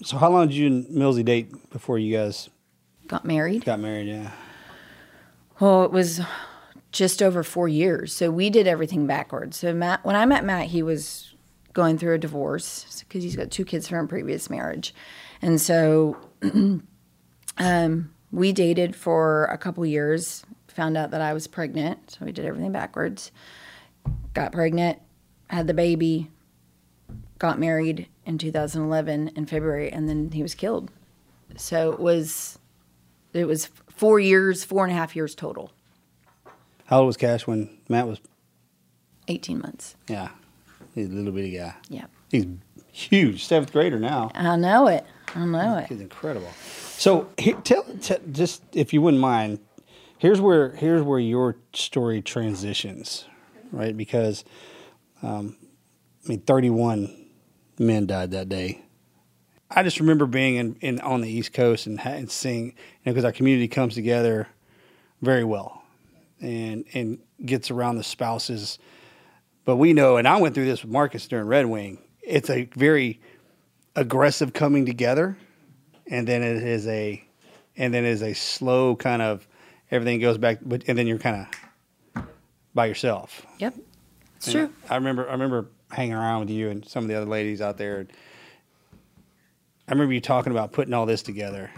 [0.04, 2.50] so how long did you and Millsy date before you guys
[3.08, 3.63] Got married.
[3.66, 4.08] got married?
[4.08, 4.32] Yeah.
[5.60, 6.22] Well, it was
[6.92, 8.13] just over four years.
[8.13, 9.58] So we did everything backwards.
[9.58, 11.34] So Matt, when I met Matt, he was
[11.74, 14.96] going through a divorce because he's got two kids from a previous marriage,
[15.42, 16.18] and so
[17.58, 20.44] um, we dated for a couple years.
[20.70, 23.32] Found out that I was pregnant, so we did everything backwards.
[24.36, 25.00] Got pregnant,
[25.48, 26.30] had the baby,
[27.40, 30.92] got married in 2011 in February, and then he was killed.
[31.56, 32.60] So it was
[33.34, 35.72] it was four years, four and a half years total.
[36.86, 38.20] How old was Cash when Matt was?
[39.28, 39.96] 18 months.
[40.08, 40.30] Yeah,
[40.96, 41.76] he's a little bitty guy.
[41.90, 42.06] Yeah.
[42.32, 42.46] He's
[42.92, 44.32] huge, seventh grader now.
[44.34, 45.06] I know it.
[45.36, 45.88] I know it.
[45.88, 46.50] He's incredible.
[46.98, 49.60] So he, tell, tell just if you wouldn't mind,
[50.18, 53.26] here's where here's where your story transitions,
[53.72, 53.96] right?
[53.96, 54.44] Because
[55.24, 55.58] um,
[56.26, 57.28] I mean, 31
[57.80, 58.82] men died that day.
[59.70, 62.72] I just remember being in, in on the East Coast and, and seeing, you
[63.06, 64.48] know, because our community comes together
[65.22, 65.84] very well,
[66.40, 68.80] and and gets around the spouses.
[69.66, 72.00] But we know, and I went through this with Marcus during Red Wing.
[72.22, 73.20] It's a very
[73.96, 75.38] aggressive coming together,
[76.10, 77.22] and then it is a,
[77.76, 79.46] and then it is a slow kind of
[79.92, 81.48] everything goes back, but and then you're kind
[82.16, 82.24] of
[82.74, 83.46] by yourself.
[83.60, 83.76] Yep.
[84.38, 84.73] It's And true.
[84.89, 87.78] I remember I remember hanging around with you and some of the other ladies out
[87.78, 88.00] there.
[88.00, 88.12] And
[89.88, 91.71] I remember you talking about putting all this together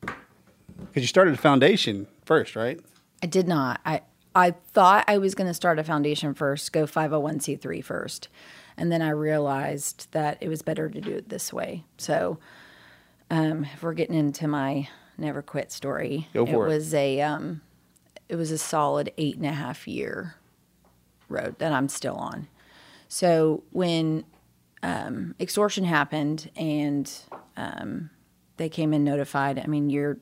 [0.00, 2.80] because you started a foundation first, right?
[3.22, 3.80] I did not.
[3.84, 4.02] I
[4.34, 8.28] I thought I was going to start a foundation first, go 501c3 first.
[8.78, 11.84] And then I realized that it was better to do it this way.
[11.98, 12.38] So,
[13.30, 14.88] um, if we're getting into my
[15.18, 16.68] never quit story, Go for it.
[16.68, 17.60] was a um,
[18.30, 20.36] it was a solid eight and a half year
[21.32, 22.48] road that I'm still on.
[23.08, 24.24] So when
[24.82, 27.10] um, extortion happened and
[27.56, 28.10] um,
[28.56, 29.58] they came and notified.
[29.58, 30.18] I mean, you're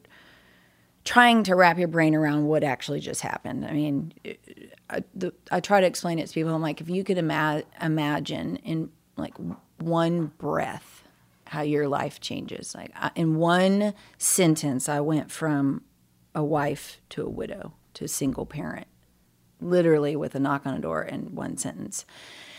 [1.05, 3.65] trying to wrap your brain around what actually just happened.
[3.65, 4.13] I mean,
[4.89, 6.55] I, the, I try to explain it to people.
[6.55, 9.35] I'm like, if you could ima- imagine in like
[9.79, 11.05] one breath
[11.47, 12.75] how your life changes.
[12.75, 15.83] Like I, in one sentence, I went from
[16.35, 18.87] a wife to a widow to a single parent,
[19.61, 22.05] literally with a knock on a door in one sentence.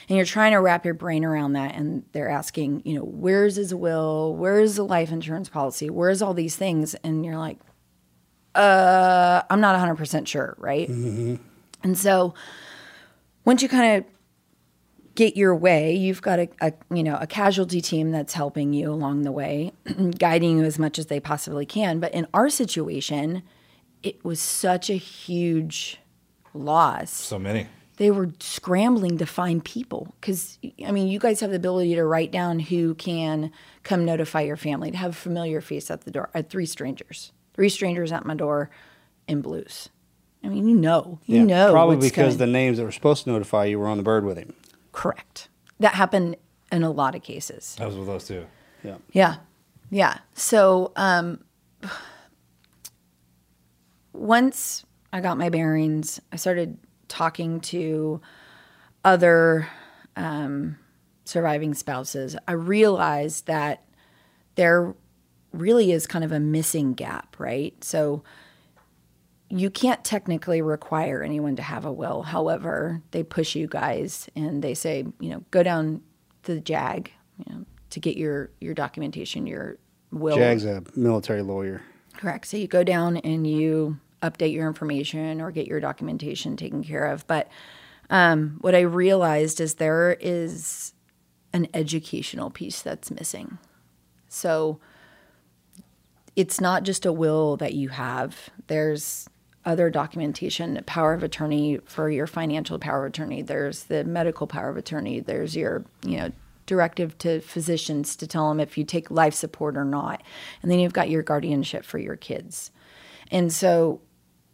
[0.09, 3.55] And you're trying to wrap your brain around that, and they're asking, you know, where's
[3.55, 4.35] his will?
[4.35, 5.89] Where's the life insurance policy?
[5.89, 6.95] Where's all these things?
[6.95, 7.59] And you're like,
[8.55, 10.89] uh, I'm not 100% sure, right?
[11.83, 12.33] And so
[13.45, 14.11] once you kind of
[15.15, 18.91] get your way, you've got a, a you know a casualty team that's helping you
[18.91, 19.73] along the way,
[20.17, 21.99] guiding you as much as they possibly can.
[21.99, 23.43] But in our situation,
[24.03, 25.99] it was such a huge
[26.53, 27.11] loss.
[27.11, 27.67] So many.
[27.97, 32.03] They were scrambling to find people because I mean, you guys have the ability to
[32.03, 33.51] write down who can
[33.83, 36.29] come notify your family to have a familiar face at the door.
[36.33, 38.71] At three strangers, three strangers at my door
[39.27, 39.89] in blues.
[40.43, 42.91] I mean, you know, you Yeah, know, Probably what's because gonna- the names that were
[42.91, 44.53] supposed to notify you were on the bird with him.
[44.91, 45.47] correct.
[45.79, 46.37] That happened
[46.71, 47.75] in a lot of cases.
[47.77, 48.45] That was with us too.
[48.83, 48.95] Yeah.
[49.11, 49.35] Yeah.
[49.91, 50.17] Yeah.
[50.33, 51.43] So um,
[54.13, 58.21] once I got my bearings, I started talking to
[59.03, 59.67] other
[60.15, 60.77] um,
[61.25, 62.35] surviving spouses.
[62.47, 63.83] I realized that
[64.55, 64.95] there
[65.51, 67.81] really is kind of a missing gap, right?
[67.83, 68.23] So
[69.49, 72.23] you can't technically require anyone to have a will.
[72.23, 76.01] However, they push you guys and they say, you know, go down
[76.43, 79.77] to the JAG, you know, to get your your documentation, your
[80.11, 80.37] will.
[80.37, 81.81] Jag's a military lawyer.
[82.17, 82.47] Correct.
[82.47, 87.05] So you go down and you update your information or get your documentation taken care
[87.05, 87.25] of.
[87.27, 87.49] But
[88.09, 90.93] um, what I realized is there is
[91.53, 93.57] an educational piece that's missing.
[94.27, 94.79] So
[96.35, 98.49] it's not just a will that you have.
[98.67, 99.27] There's
[99.65, 103.41] other documentation, power of attorney for your financial power of attorney.
[103.41, 105.19] There's the medical power of attorney.
[105.19, 106.31] There's your, you know,
[106.65, 110.23] directive to physicians to tell them if you take life support or not.
[110.61, 112.71] And then you've got your guardianship for your kids.
[113.29, 114.01] And so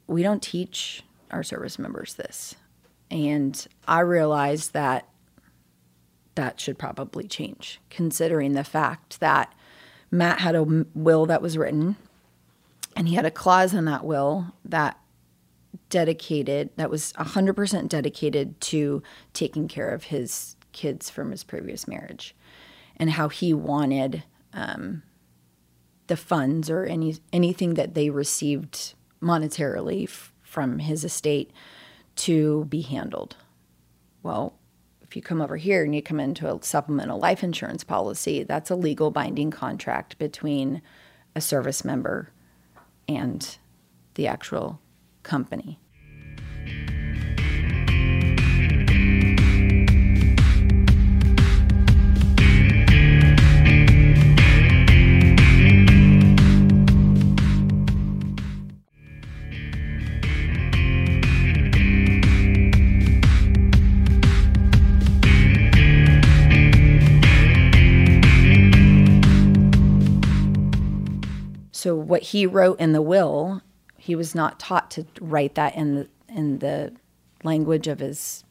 [0.08, 2.56] we don't teach our service members this.
[3.12, 5.08] And I realized that
[6.36, 9.54] that should probably change, considering the fact that
[10.12, 11.98] Matt had a will that was written,
[12.96, 15.00] and he had a clause in that will that
[15.89, 19.02] dedicated, that was 100% dedicated to
[19.34, 22.36] taking care of his kids from his previous marriage
[22.98, 25.04] and how he wanted um,
[26.08, 31.51] the funds or any anything that they received monetarily f- from his estate
[32.15, 33.36] to be handled.
[34.23, 34.58] Well,
[35.01, 38.69] if you come over here and you come into a supplemental life insurance policy, that's
[38.69, 40.82] a legal binding contract between
[41.36, 42.32] a service member
[43.08, 43.58] and
[44.15, 44.82] the actual
[45.23, 45.80] company.
[72.08, 73.62] What he wrote in the will,
[73.98, 76.93] he was not taught to write that in the in the
[77.43, 78.43] language of his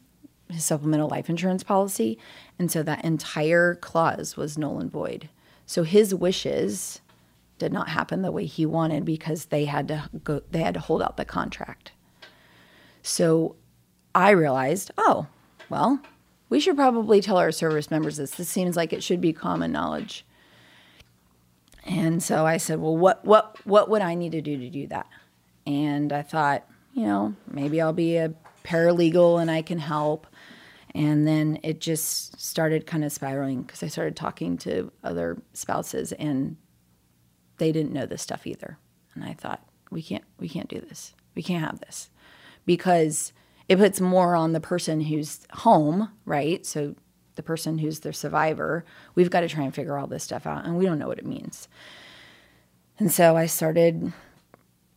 [0.49, 2.17] his supplemental life insurance policy,
[2.59, 5.29] and so that entire clause was null and void.
[5.65, 7.01] So his wishes
[7.57, 10.79] did not happen the way he wanted because they had to go they had to
[10.79, 11.91] hold out the contract.
[13.01, 13.55] So
[14.13, 15.27] I realized, oh,
[15.69, 15.99] well,
[16.49, 18.31] we should probably tell our service members this.
[18.31, 20.25] This seems like it should be common knowledge.
[21.87, 24.87] And so I said, well, what, what, what would I need to do to do
[24.87, 25.07] that?
[25.65, 30.27] And I thought, you know, maybe I'll be a paralegal and I can help.
[30.93, 36.11] And then it just started kind of spiraling because I started talking to other spouses
[36.11, 36.57] and
[37.57, 38.77] they didn't know this stuff either.
[39.15, 41.13] And I thought, we can't, we can't do this.
[41.35, 42.09] We can't have this
[42.65, 43.31] because
[43.69, 46.65] it puts more on the person who's home, right?
[46.65, 46.95] So
[47.37, 48.83] the person who's the survivor,
[49.15, 51.19] we've got to try and figure all this stuff out, and we don't know what
[51.19, 51.69] it means.
[52.99, 54.11] And so I started,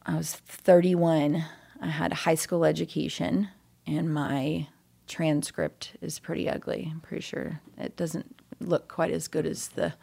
[0.04, 1.44] I was 31.
[1.80, 3.48] I had a high school education,
[3.86, 4.66] and my
[5.06, 6.88] transcript is pretty ugly.
[6.90, 9.94] I'm pretty sure it doesn't look quite as good as the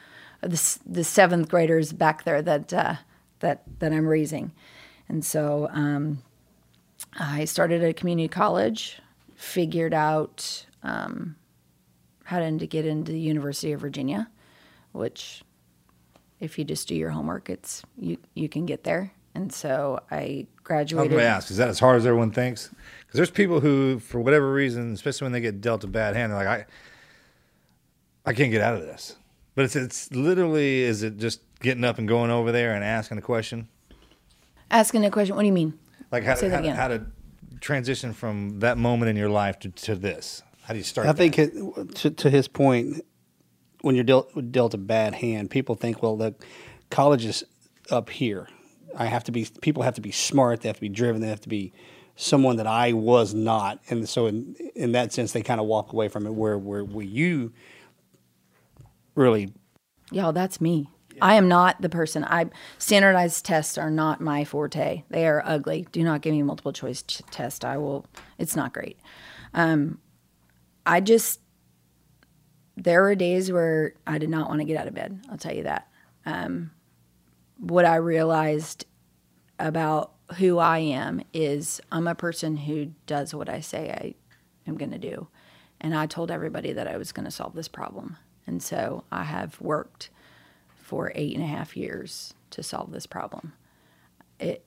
[0.41, 2.95] the, the seventh graders back there that uh,
[3.39, 4.51] that that I'm raising.
[5.09, 6.21] And so um,
[7.17, 8.99] I started at a community college,
[9.35, 11.35] figured out um,
[12.27, 14.29] how to get into the University of Virginia,
[14.91, 15.43] which
[16.41, 19.13] if you just do your homework, it's you you can get there.
[19.33, 21.11] And so I I'm graduated.
[21.11, 22.69] going to ask, is that as hard as everyone thinks?
[22.99, 26.33] Because there's people who, for whatever reason, especially when they get dealt a bad hand,
[26.33, 26.65] they're like,
[28.25, 29.15] I, I can't get out of this.
[29.55, 33.19] But it's it's literally, is it just getting up and going over there and asking
[33.19, 33.69] a question?
[34.69, 35.37] Asking a question.
[35.37, 35.79] What do you mean?
[36.11, 37.05] Like how, Say to, that how, how to
[37.61, 40.43] transition from that moment in your life to, to this?
[40.67, 41.07] How do you start?
[41.07, 41.17] I that?
[41.17, 43.05] think it, to, to his point,
[43.83, 46.35] when you're dealt, dealt a bad hand, people think, well, the
[46.89, 47.45] college is
[47.89, 48.49] up here.
[48.97, 49.47] I have to be.
[49.61, 50.59] People have to be smart.
[50.59, 51.21] They have to be driven.
[51.21, 51.71] They have to be
[52.17, 53.79] someone that I was not.
[53.89, 56.33] And so, in in that sense, they kind of walk away from it.
[56.33, 57.53] Where where, where you
[59.15, 59.53] really
[60.11, 60.89] Y'all, that's me.
[61.21, 62.25] I am not the person.
[62.25, 65.03] I standardized tests are not my forte.
[65.09, 65.87] They are ugly.
[65.93, 67.63] Do not give me multiple choice ch- test.
[67.63, 68.05] I will.
[68.37, 68.99] It's not great.
[69.53, 69.99] Um,
[70.87, 71.41] I just
[72.77, 75.19] there were days where I did not want to get out of bed.
[75.29, 75.87] I'll tell you that.
[76.25, 76.71] Um,
[77.57, 78.85] what I realized
[79.59, 84.13] about who I am is I'm a person who does what I say I
[84.69, 85.27] am going to do.
[85.81, 88.17] And I told everybody that I was going to solve this problem.
[88.45, 90.09] And so I have worked
[90.75, 93.53] for eight and a half years to solve this problem.
[94.39, 94.63] It,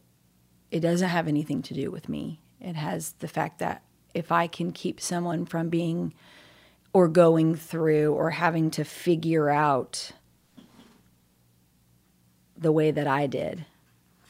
[0.70, 2.40] it doesn't have anything to do with me.
[2.60, 3.82] It has the fact that
[4.14, 6.12] if I can keep someone from being
[6.92, 10.12] or going through or having to figure out
[12.56, 13.64] the way that I did,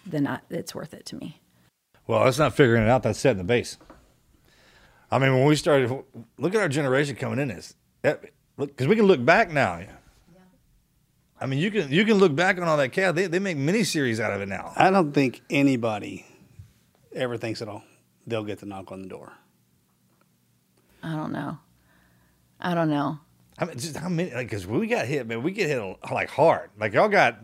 [0.07, 1.40] then I, it's worth it to me.
[2.07, 3.03] Well, that's not figuring it out.
[3.03, 3.79] That's setting the base.
[5.11, 5.90] I mean, when we started,
[6.38, 7.75] look at our generation coming in this.
[8.03, 9.81] Because we can look back now.
[11.40, 13.14] I mean, you can you can look back on all that chaos.
[13.14, 14.73] They, they make miniseries out of it now.
[14.77, 16.27] I don't think anybody
[17.14, 17.83] ever thinks that oh,
[18.27, 19.33] they'll get the knock on the door.
[21.03, 21.59] I don't know.
[22.61, 23.19] I don't know.
[23.59, 24.31] I mean, just how many?
[24.31, 25.43] Because we got hit, man.
[25.43, 26.71] We get hit like hard.
[26.79, 27.39] Like y'all got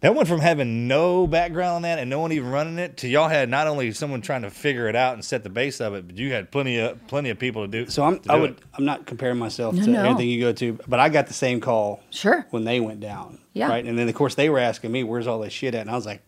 [0.00, 3.08] that went from having no background on that and no one even running it to
[3.08, 5.94] y'all had not only someone trying to figure it out and set the base of
[5.94, 7.88] it, but you had plenty of plenty of people to do.
[7.90, 8.58] So I'm to I would it.
[8.74, 10.04] I'm not comparing myself No, to no.
[10.04, 12.46] anything you go to, but I got the same call Sure.
[12.50, 13.38] when they went down.
[13.54, 13.68] Yeah.
[13.68, 13.84] Right.
[13.84, 15.82] And then of course they were asking me, Where's all this shit at?
[15.82, 16.22] And I was like,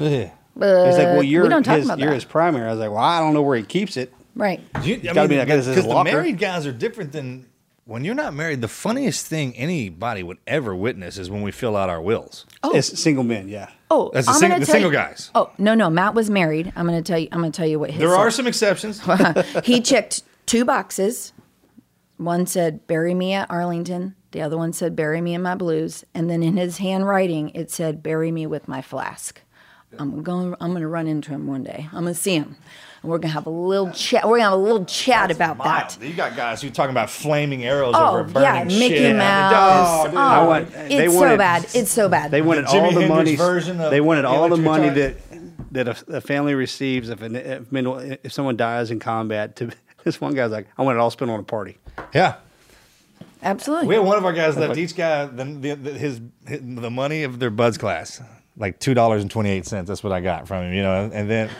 [0.00, 0.30] Yeah.
[0.56, 2.14] But He's like, Well, uh, you're don't talk his about you're that.
[2.14, 2.66] his primary.
[2.66, 4.12] I was like, Well, I don't know where he keeps it.
[4.38, 4.60] Right.
[4.82, 6.10] You, It's gotta be like this is because the locker.
[6.10, 7.46] married guys are different than
[7.84, 8.60] when you're not married.
[8.62, 12.46] The funniest thing anybody would ever witness is when we fill out our wills.
[12.62, 13.68] Oh, It's single men, yeah.
[13.90, 15.30] Oh, That's the I'm sing- gonna the tell single you- guys.
[15.34, 16.72] Oh no, no, Matt was married.
[16.76, 17.28] I'm gonna tell you.
[17.32, 17.98] I'm gonna tell you what his.
[18.00, 18.36] There are said.
[18.36, 19.02] some exceptions.
[19.64, 21.32] he checked two boxes.
[22.16, 26.04] One said "Bury me at Arlington." The other one said "Bury me in my blues."
[26.14, 29.40] And then in his handwriting, it said "Bury me with my flask."
[29.98, 30.54] I'm going.
[30.60, 31.86] I'm going to run into him one day.
[31.94, 32.56] I'm going to see him,
[33.02, 34.24] and we're going to have a little chat.
[34.24, 35.98] We're going to have a little chat about that.
[36.00, 36.10] Mild.
[36.10, 39.16] You got guys who talking about flaming arrows Oh over yeah, burning Mickey shit.
[39.16, 39.54] Mouse.
[39.54, 40.14] Oh, dude.
[40.14, 41.66] Oh, I want- they it's so wanted- bad.
[41.74, 42.30] It's so bad.
[42.30, 43.36] They wanted The all the money.
[43.90, 45.16] They wanted all the money that
[45.72, 49.54] that a, a family receives if, an, if mental- if someone dies in combat.
[49.56, 49.70] To
[50.04, 51.76] this one guy's like, I want it all spent on a party.
[52.14, 52.36] Yeah.
[53.42, 53.86] Absolutely.
[53.86, 56.90] We had one of our guys left each guy the, the, the, his, his the
[56.90, 58.20] money of their BUD/S class,
[58.56, 59.86] like two dollars and twenty eight cents.
[59.88, 61.08] That's what I got from him, you know.
[61.12, 61.54] And then we,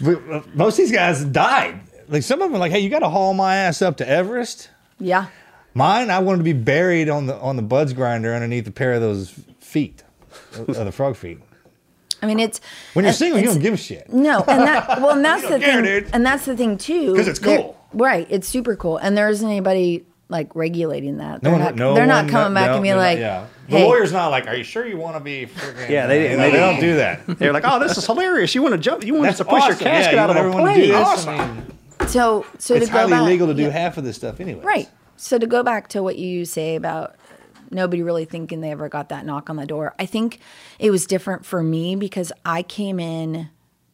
[0.00, 1.80] most of these guys died.
[2.08, 4.70] Like some of them, like, hey, you got to haul my ass up to Everest.
[4.98, 5.26] yeah.
[5.74, 8.94] Mine, I wanted to be buried on the on the BUD/S grinder underneath a pair
[8.94, 9.30] of those
[9.60, 10.02] feet,
[10.56, 11.38] of the frog feet.
[12.20, 12.60] I mean, it's
[12.94, 14.12] When you're single, you don't give a shit.
[14.12, 16.10] No, and that well, and that's the care, thing, dude.
[16.12, 17.14] and that's the thing too.
[17.14, 17.76] 'Cause it's cool.
[17.92, 18.26] right?
[18.28, 21.42] It's super cool, and there isn't anybody like regulating that.
[21.42, 21.74] No They're one, not.
[21.76, 23.46] no they're not one- coming back no, and being they're not- like, yeah.
[23.68, 25.46] The "Hey, lawyer's not like, are you sure you want to be?
[25.46, 27.26] Freaking, Yeah, they- uh, you they- they don't do that.
[27.38, 28.54] They're like, oh, this is hilarious.
[28.54, 29.04] You want to jump?
[29.04, 29.70] You want us That's to push awesome.
[29.84, 30.90] your casket Yeah, out of you a want to do plane?
[30.92, 31.06] this.
[31.08, 31.34] Awesome.
[31.40, 33.68] I mean, So, so it's to go highly back, illegal to do yeah.
[33.70, 34.62] half of this stuff anyway.
[34.64, 34.88] Right.
[35.16, 37.16] So to go back to what you say about
[37.70, 40.40] nobody really thinking they ever got that knock on the door, I think
[40.78, 43.50] it was different for me because I came in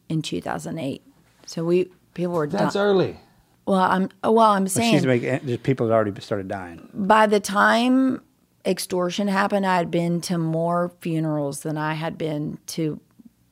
[0.07, 1.01] in 2008.
[1.45, 2.85] So we people were That's done.
[2.87, 3.19] early.
[3.65, 4.39] Well, I'm well.
[4.51, 6.87] I'm saying She's making eh, people had already started dying.
[6.93, 8.21] by the time
[8.65, 12.99] extortion happened, I had been to more funerals than I had been to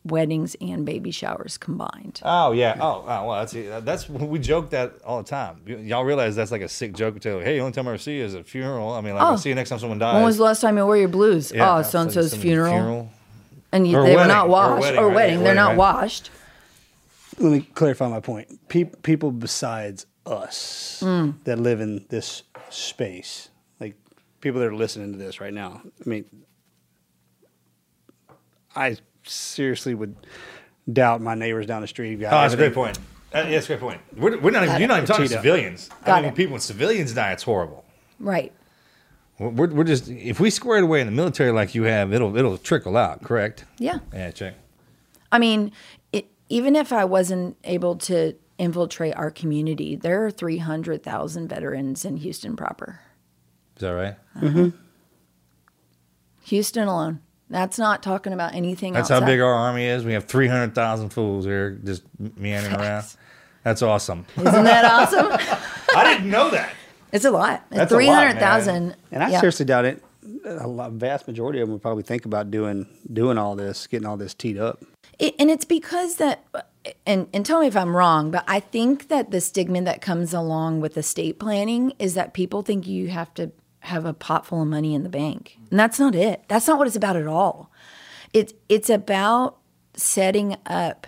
[0.05, 2.19] weddings and baby showers combined.
[2.23, 2.77] Oh yeah.
[2.79, 3.53] Oh, oh well, that's
[3.85, 5.61] that's we joke that all the time.
[5.65, 7.39] Y'all realize that's like a sick joke to tell.
[7.39, 8.91] Hey, the only time I ever see you is a funeral.
[8.91, 9.37] I mean, like I'll Oh.
[9.37, 10.15] see you next time someone dies.
[10.15, 11.51] When was the last time you wore your blues?
[11.51, 13.09] Yeah, oh, so and so's some funeral.
[13.71, 14.81] And you, Or they were wedding, not or washed.
[14.81, 15.37] wedding, Or wedding.
[15.39, 15.77] yeah, They're not right.
[15.77, 16.29] washed.
[17.39, 18.59] Let me clarify my point.
[18.69, 21.35] Pe- people besides us Mm.
[21.43, 23.49] that live in this space,
[23.79, 23.95] like
[24.41, 25.81] people that are listening to this right now.
[26.05, 26.25] I mean,
[28.75, 30.15] I seriously would
[30.91, 32.15] doubt my neighbors down the street.
[32.17, 32.97] Oh, that's a great point.
[33.33, 34.01] Uh, yeah, that's a great point.
[34.15, 34.63] We're, we're not.
[34.63, 35.35] even, you're not even talking Cheetah.
[35.41, 35.89] civilians.
[36.05, 36.35] Got I mean, it.
[36.35, 37.83] people when civilians die, it's horrible.
[38.19, 38.51] Right.
[39.39, 42.13] We're, we're we're just if we square it away in the military like you have,
[42.13, 43.23] it'll it'll trickle out.
[43.23, 43.65] Correct?
[43.79, 43.99] Yeah.
[44.13, 44.31] Yeah.
[44.31, 44.55] Check.
[45.31, 45.71] I mean,
[46.11, 52.17] it, even if I wasn't able to infiltrate our community, there are 300,000 veterans in
[52.17, 52.99] Houston proper.
[53.75, 54.15] Is that right?
[54.35, 54.45] Uh-huh.
[54.47, 54.77] Mm-hmm.
[56.45, 57.21] Houston alone.
[57.49, 59.23] That's not talking about anything That's outside.
[59.23, 60.03] how big our army is.
[60.03, 62.03] We have three hundred thousand fools here just
[62.37, 63.05] meandering around.
[63.63, 64.25] That's awesome.
[64.37, 65.27] Isn't that awesome?
[65.95, 66.73] I didn't know that.
[67.11, 67.63] It's a lot.
[67.69, 68.95] That's Three hundred thousand.
[69.11, 70.03] And I seriously doubt it.
[70.45, 74.07] A lot, vast majority of them would probably think about doing doing all this, getting
[74.07, 74.83] all this teed up.
[75.19, 76.43] It, and it's because that,
[77.05, 80.33] and, and tell me if I'm wrong, but I think that the stigma that comes
[80.33, 84.61] along with estate planning is that people think you have to have a pot full
[84.61, 85.57] of money in the bank.
[85.69, 86.43] And that's not it.
[86.47, 87.71] That's not what it's about at all.
[88.33, 89.57] It's, it's about
[89.95, 91.07] setting up,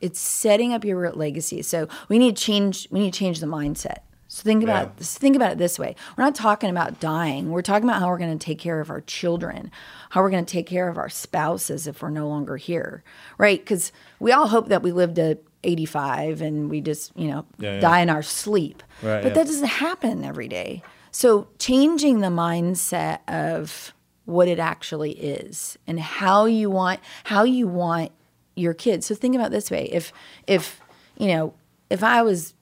[0.00, 1.62] it's setting up your legacy.
[1.62, 3.98] So we need to change, we need to change the mindset.
[4.34, 5.04] So think about Yeah.
[5.04, 5.94] think about it this way.
[6.16, 7.52] We're not talking about dying.
[7.52, 9.70] We're talking about how we're going to take care of our children,
[10.10, 13.04] how we're going to take care of our spouses if we're no longer here,
[13.38, 13.60] right?
[13.60, 17.74] Because we all hope that we live to 85 and we just, you know, Yeah,
[17.74, 17.80] yeah.
[17.80, 18.82] die in our sleep.
[19.04, 20.82] Right, but that doesn't happen every day.
[21.12, 27.68] So changing the mindset of what it actually is and how you want how you
[27.68, 28.10] want
[28.56, 29.06] your kids.
[29.06, 29.84] So think about it this way.
[29.92, 30.12] If
[30.48, 30.80] if
[31.18, 31.54] you know,
[31.88, 32.54] if I was,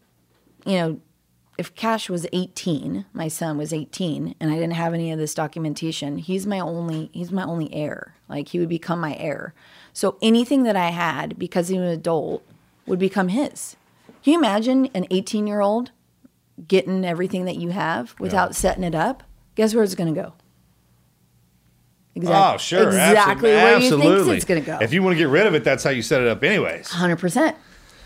[0.66, 1.00] you know,
[1.62, 5.32] if Cash was 18, my son was 18, and I didn't have any of this
[5.32, 8.16] documentation, he's my only he's my only heir.
[8.28, 9.54] Like he would become my heir.
[9.92, 12.44] So anything that I had because he was an adult
[12.86, 13.76] would become his.
[14.24, 15.92] Can you imagine an 18 year old
[16.66, 19.22] getting everything that you have without setting it up?
[19.54, 20.32] Guess where it's going to go?
[22.16, 22.54] Exactly.
[22.54, 22.88] Oh, sure.
[22.88, 24.78] Exactly Absol- where you think it's going to go.
[24.80, 26.88] If you want to get rid of it, that's how you set it up, anyways.
[26.90, 27.56] Hundred percent.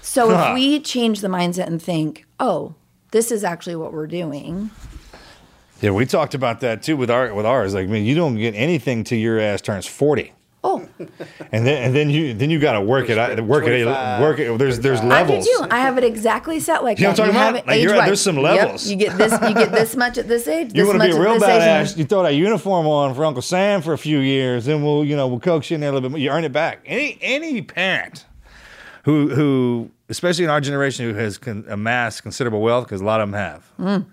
[0.03, 0.49] So Huh.
[0.51, 2.75] if we change the mindset and think, oh,
[3.17, 4.71] this is actually what we're doing.
[5.81, 7.73] Yeah, we talked about that too with our with ours.
[7.73, 10.33] Like, man, you don't get anything till your ass turns forty.
[10.63, 10.87] Oh,
[11.53, 13.41] and then and then you then you got to work it out.
[13.41, 13.85] Work it.
[13.85, 14.59] 25, Work it.
[14.59, 15.47] There's there's levels.
[15.47, 15.69] I do too.
[15.71, 17.19] I have it exactly set like You know that.
[17.23, 17.65] what I'm talking have about?
[17.65, 18.07] it Like, you're- age-wise.
[18.09, 18.43] there's some Yep.
[18.45, 18.89] levels.
[18.91, 19.33] You get this.
[19.33, 20.69] You get this much at this age.
[20.75, 21.63] You this want to much be a real this age,
[21.95, 21.97] badass?
[21.97, 25.15] You throw that uniform on for Uncle Sam for a few years, then we'll you
[25.17, 26.13] know we'll coax you in there a little bit.
[26.13, 26.19] more.
[26.19, 26.81] You earn it back.
[26.87, 28.25] Any any parent
[29.05, 33.21] who who especially in our generation who has con- amassed considerable wealth because a lot
[33.21, 33.73] of them have.
[33.79, 34.07] Mm.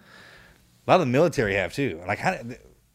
[0.86, 2.02] A lot of the military have too.
[2.08, 2.32] Like how,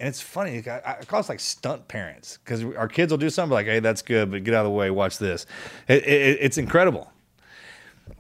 [0.00, 0.62] and it's funny.
[0.68, 3.80] I, I call us like stunt parents because our kids will do something like, "Hey,
[3.80, 4.90] that's good, but get out of the way.
[4.90, 5.46] Watch this."
[5.88, 7.10] It, it, it's incredible.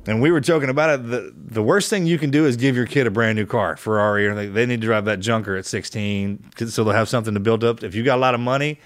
[0.06, 1.10] And we were joking about it.
[1.10, 3.76] The, the worst thing you can do is give your kid a brand new car,
[3.76, 7.34] Ferrari, or they, they need to drive that junker at 16 so they'll have something
[7.34, 7.82] to build up.
[7.82, 8.80] If you got a lot of money,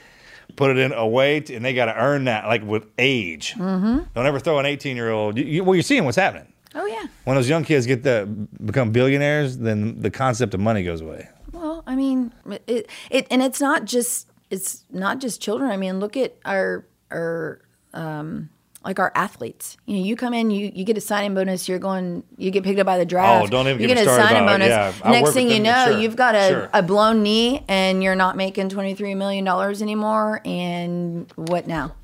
[0.56, 3.54] put it in away, t- and they got to earn that like with age.
[3.54, 4.00] Mm-hmm.
[4.14, 5.36] Don't ever throw an 18 year old.
[5.38, 6.52] You, you, well, you're seeing what's happening.
[6.74, 7.06] Oh yeah.
[7.24, 8.26] When those young kids get the
[8.64, 11.28] become billionaires, then the concept of money goes away.
[11.52, 12.32] Well, I mean,
[12.66, 15.70] it, it and it's not just it's not just children.
[15.70, 17.60] I mean, look at our our
[17.92, 18.48] um,
[18.84, 19.76] like our athletes.
[19.86, 21.68] You know, you come in, you you get a signing bonus.
[21.68, 23.44] You're going, you get picked up by the draft.
[23.44, 24.70] Oh, don't even you get get me a started signing about it.
[24.70, 25.00] bonus.
[25.00, 26.70] Yeah, Next thing you know, sure, you've got a, sure.
[26.72, 30.40] a blown knee, and you're not making twenty three million dollars anymore.
[30.44, 31.94] And what now?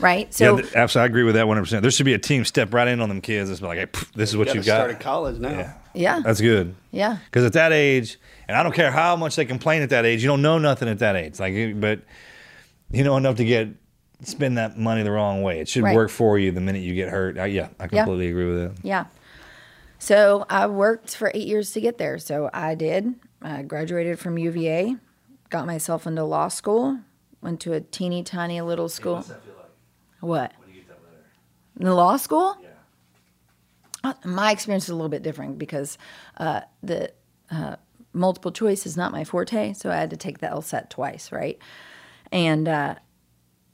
[0.00, 0.32] Right.
[0.32, 1.62] So yeah, th- absolutely, I agree with that 100.
[1.62, 3.50] percent There should be a team step right in on them kids.
[3.50, 4.76] It's like, hey, pff, this is what Gotta you got.
[4.76, 5.50] Started college now.
[5.50, 5.74] Yeah.
[5.92, 6.76] yeah, That's good.
[6.92, 7.18] yeah.
[7.24, 8.16] Because at that age,
[8.46, 10.88] and I don't care how much they complain at that age, you don't know nothing
[10.88, 11.40] at that age.
[11.40, 12.02] Like, but
[12.92, 13.68] you know enough to get
[14.22, 15.60] spend that money the wrong way.
[15.60, 15.94] It should Right.
[15.94, 17.38] work for you the minute you get hurt.
[17.38, 18.84] I, yeah, I completely agree with that.
[18.84, 19.06] Yeah.
[19.98, 22.18] So I worked for eight years to get there.
[22.18, 23.14] So I did.
[23.42, 24.96] I graduated from UVA,
[25.50, 26.98] got myself into law school,
[27.40, 29.24] went to a teeny tiny little school.
[30.20, 30.52] What?
[31.78, 32.56] In the law school?
[34.02, 35.98] Uh, My experience is a little bit different because
[36.38, 37.12] uh, the
[37.50, 37.76] uh,
[38.12, 41.58] multiple choice is not my forte, so I had to take the LSAT twice, right?
[42.32, 42.94] And uh,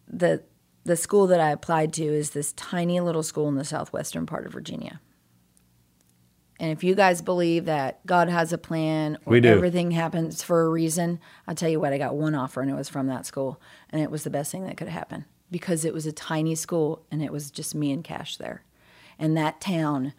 [0.08, 0.42] the
[0.84, 4.46] the school that I applied to is this tiny little school in the southwestern part
[4.46, 5.00] of Virginia.
[6.60, 9.48] And if you guys believe that God has a plan or We do.
[9.48, 12.76] everything happens for a reason, I'll tell you what, I got one offer and it
[12.76, 13.60] was from that school.
[13.90, 17.04] And it was the best thing that could happen because it was a tiny school
[17.10, 18.62] and it was just me and Cash there.
[19.18, 20.12] And that town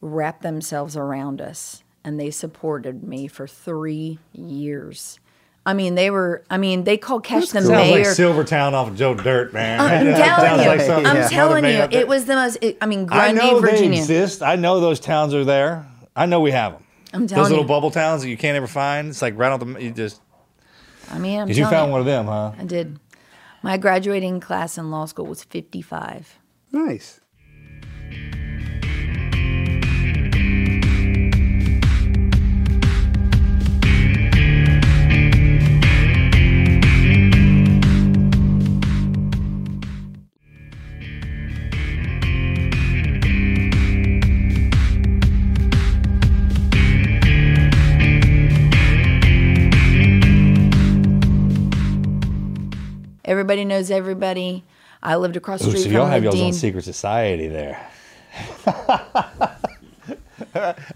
[0.00, 5.20] wrapped themselves around us and they supported me for three years.
[5.68, 7.98] I mean, they were, I mean, they called Cash the Sounds mayor.
[7.98, 9.78] like Silvertown off of Joe Dirt, man.
[9.78, 10.66] I'm telling you.
[10.66, 11.88] like something I'm some telling you.
[11.90, 14.42] It was the most, it, I mean, I Grundy, know they exist.
[14.42, 15.86] I know those towns are there.
[16.16, 16.82] I know we have them.
[17.12, 17.36] I'm telling you.
[17.36, 17.68] Those little you.
[17.68, 19.08] bubble towns that you can't ever find.
[19.10, 19.78] It's like right on the.
[19.82, 20.22] You just.
[21.10, 21.92] I mean, I'm 'cause you found you.
[21.92, 22.52] one of them, huh?
[22.58, 22.98] I did.
[23.62, 26.38] My graduating class in law school was 55.
[26.72, 27.20] Nice.
[53.28, 54.64] Everybody knows everybody.
[55.02, 57.86] I lived across the Ooh, street so y'all have y'all's own secret society there.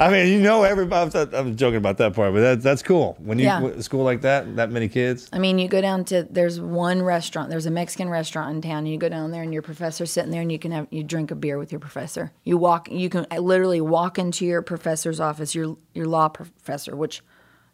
[0.01, 1.19] I mean, you know, everybody.
[1.19, 3.17] I'm, I'm joking about that part, but that, that's cool.
[3.19, 3.81] When you Yeah.
[3.81, 5.29] school like that, that many kids.
[5.31, 7.51] I mean, you go down to there's one restaurant.
[7.51, 8.79] There's a Mexican restaurant in town.
[8.79, 11.05] And you go down there, and your professor's sitting there, and you can have you
[11.05, 12.33] drink a beer with your professor.
[12.45, 12.91] You walk.
[12.91, 17.23] You can literally walk into your professor's office, your your law professor, which.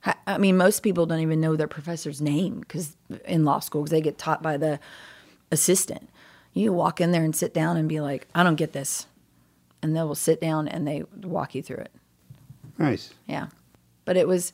[0.00, 3.82] Ha- I mean, most people don't even know their professor's name because in law school,
[3.82, 4.78] because they get taught by the
[5.50, 6.08] assistant.
[6.54, 9.06] You walk in there and sit down and be like, "I don't get this,"
[9.82, 11.92] and they will sit down and they walk you through it.
[12.78, 13.12] Nice.
[13.26, 13.48] Yeah.
[14.04, 14.52] But it was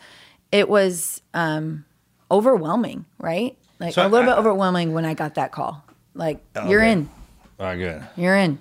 [0.52, 1.84] it was um
[2.30, 3.56] overwhelming, right?
[3.80, 5.84] Like So a little I- bit overwhelming when I got that call.
[6.14, 6.92] Like Oh, you're okay.
[6.92, 7.08] in.
[7.58, 8.02] All right, good.
[8.16, 8.58] You're in.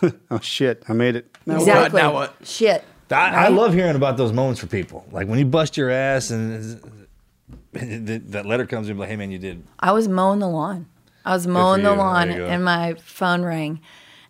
[0.30, 0.82] Oh shit!
[0.88, 1.36] I made it.
[1.46, 1.92] Now what?
[1.92, 2.34] now what?
[2.44, 2.82] Shit.
[3.10, 5.06] I, I love hearing about those moments for people.
[5.12, 6.80] Like when you bust your ass and
[7.72, 9.62] that that letter comes in, like, hey man, you did.
[9.78, 10.86] I was mowing the lawn.
[11.24, 13.80] I was mowing the lawn and my phone rang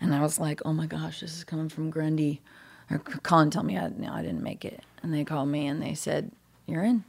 [0.00, 2.40] and I was like, "Oh my gosh, this is coming from Grundy."
[2.90, 4.82] Or c- Colin told me I no, I didn't make it.
[5.02, 6.30] And they called me and they said,
[6.66, 7.04] "You're in.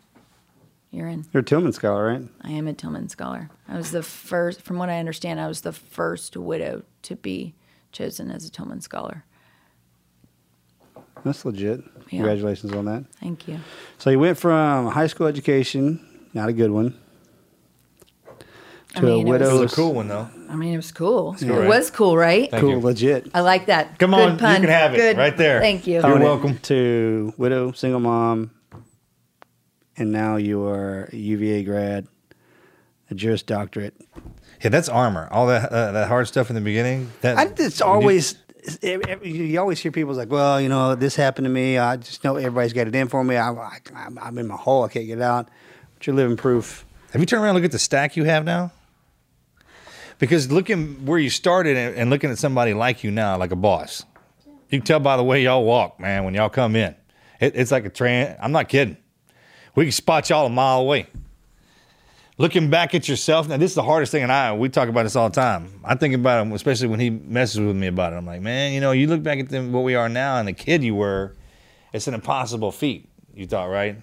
[0.91, 2.24] You're in." You're a Tillman scholar, right?
[2.41, 3.49] I am a Tillman scholar.
[3.68, 7.53] I was the first, from what I understand, I was the first widow to be
[7.91, 9.26] chosen as a Tillman scholar.
[11.26, 11.82] That's legit.
[11.82, 12.02] Yeah.
[12.20, 13.04] Congratulations on that.
[13.20, 13.60] Thank you.
[13.98, 16.00] So you went from high school education,
[16.34, 16.94] not a good one,
[18.94, 20.30] to I mean, a it was- widow's It was a cool one though.
[20.50, 21.34] I mean, it was cool.
[21.40, 21.68] cool, it right?
[21.68, 22.50] was cool, right?
[22.52, 22.80] Thank cool, you.
[22.80, 23.32] legit.
[23.34, 23.98] I like that.
[23.98, 24.62] Come Good on, you pun.
[24.62, 25.18] can have it Good.
[25.18, 25.60] right there.
[25.60, 25.94] Thank you.
[25.94, 26.60] You're Coming welcome.
[26.60, 28.52] To widow, single mom,
[29.98, 32.08] and now you are a UVA grad,
[33.10, 33.96] a Juris Doctorate.
[34.64, 35.28] Yeah, that's armor.
[35.32, 37.12] All that uh, that hard stuff in the beginning.
[37.22, 38.36] That I, it's always
[38.82, 41.78] it- it- you always hear people like, well, you know, this happened to me.
[41.78, 43.36] I just know everybody's got it in for me.
[43.38, 44.84] I, I, I'm- in my hole.
[44.84, 45.49] I can't get out.
[45.95, 46.86] But you're living proof.
[47.11, 48.72] Have you turned around and look at the stack you have now?
[50.18, 53.55] Because looking where you started and, and looking at somebody like you now, like a
[53.55, 54.05] boss,
[54.70, 56.95] you can tell by the way y'all walk, man, when y'all come in.
[57.39, 58.36] It, it's like a train.
[58.41, 58.97] I'm not kidding.
[59.76, 61.07] We can spot y'all a mile away.
[62.38, 65.04] Looking back at yourself, now this is the hardest thing, and I we talk about
[65.04, 65.80] this all the time.
[65.86, 68.18] I think about it, especially when he messes with me about it.
[68.18, 70.48] I'm like, man, you know, you look back at them, what we are now, and
[70.48, 71.34] the kid you were.
[71.94, 73.08] It's an impossible feat.
[73.34, 74.02] You thought, right?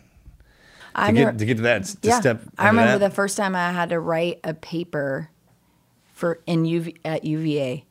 [0.94, 2.20] I To never- get to get to that to yeah.
[2.20, 2.42] step.
[2.56, 3.10] I remember that.
[3.10, 5.28] the first time I had to write a paper
[6.14, 7.84] for in UV, at UVA,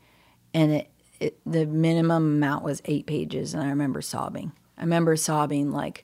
[0.56, 0.90] and it,
[1.20, 4.54] it the minimum amount was eight pages, and I remember sobbing.
[4.76, 6.04] I remember sobbing like,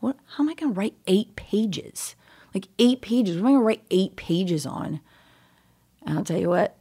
[0.00, 0.16] "What?
[0.36, 2.16] How am I going to write eight pages?
[2.56, 3.36] Like eight pages?
[3.36, 5.00] What am I going to write eight pages on?"
[6.06, 6.74] And I'll tell you what.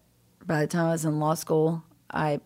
[0.45, 2.39] By the time I was in law school, I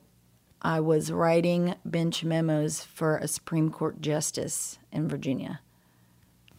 [0.64, 5.60] I was writing bench memos for a Supreme Court justice in Virginia.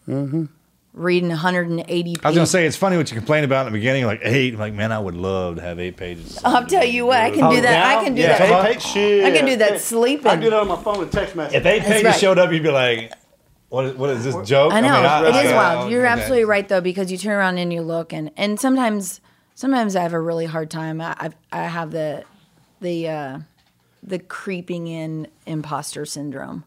[0.09, 0.45] Mm-hmm.
[0.93, 2.21] Reading 180 pages.
[2.25, 4.57] I was gonna say it's funny what you complained about in the beginning, like eight.
[4.57, 6.39] Like, man, I would love to have eight pages.
[6.45, 7.99] I'll tell you what, I can do that.
[7.99, 8.49] I can do Yeah, that.
[8.49, 8.79] come on.
[8.81, 9.25] Shit.
[9.25, 10.27] I can do that sleeping.
[10.29, 11.57] I do that on my phone with text message.
[11.57, 12.15] If eight That's pages right.
[12.21, 13.13] showed up, you'd be like,
[13.71, 15.91] "What is, what is this joke?" I know mean, it is I- wild.
[15.91, 16.13] You're okay.
[16.13, 19.21] absolutely right though, because you turn around and you look, and and sometimes
[19.55, 21.01] sometimes I have a really hard time.
[21.01, 22.25] I I've, I have the
[22.81, 23.39] the uh,
[24.03, 26.65] the creeping in imposter syndrome.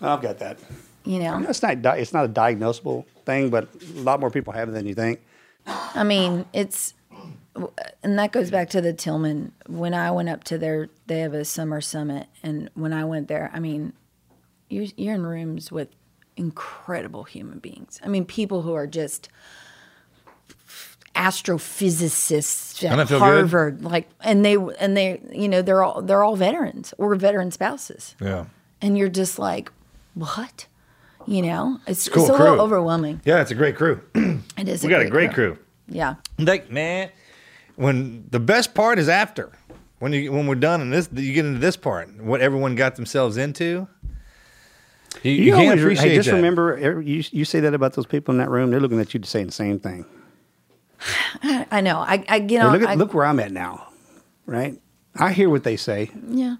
[0.00, 0.58] I've got that.
[1.04, 1.80] You know, It's not.
[1.82, 4.94] di- It's not a diagnosable thing, but a lot more people have it than you
[4.94, 5.20] think.
[5.66, 6.94] I mean, it's,
[8.02, 9.52] and that goes back to the Tillman.
[9.66, 13.28] When I went up to their, they have a summer summit, and when I went
[13.28, 13.92] there, I mean,
[14.70, 15.88] you're you're in rooms with
[16.36, 18.00] incredible human beings.
[18.04, 19.28] I mean, people who are just
[21.14, 23.24] astrophysicists at feel good?
[23.24, 27.50] Harvard, like, and they and they, you know, they're all they're all veterans or veteran
[27.50, 28.46] spouses, Yeah,
[28.80, 29.70] and you're just like,
[30.14, 30.66] what?
[31.26, 32.44] You know, it's, cool it's a crew.
[32.50, 33.20] little overwhelming.
[33.24, 34.00] yeah, it's a great crew.
[34.56, 34.82] It is.
[34.82, 35.56] we got a great crew.
[35.88, 36.16] Yeah.
[36.38, 37.10] Like, man,
[37.76, 39.50] when the best part is after,
[40.00, 42.96] when you when we're done and this, you get into this part, what everyone got
[42.96, 43.88] themselves into.
[45.22, 46.36] You, you, can't always- appreciate Hey, just that.
[46.36, 48.70] remember, er, you you say that about those people in that room.
[48.70, 50.04] They're looking at you saying the same thing.
[51.42, 51.98] I know.
[51.98, 52.72] I, I get Hey, on.
[52.72, 53.88] look, at, I, look where I'm at now,
[54.46, 54.78] right?
[55.16, 56.10] I hear what they say.
[56.28, 56.56] yeah.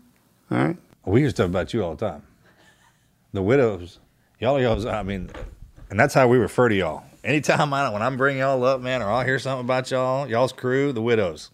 [0.50, 0.76] All right.
[1.06, 2.22] We hear stuff about you all the time.
[3.32, 3.98] The widows,
[4.40, 4.86] y'all, y'all.
[4.88, 5.30] I mean,
[5.88, 7.04] and that's how we refer to y'all.
[7.22, 10.52] Anytime I when I'm bringing y'all up, man, or I'll hear something about y'all, y'all's
[10.52, 11.50] crew, the widows.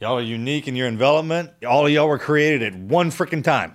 [0.00, 1.50] Y'all are unique in your envelopment.
[1.68, 3.74] All of y'all were created at one freaking time.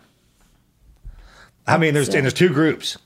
[1.68, 2.98] I mean, there's and there's two groups.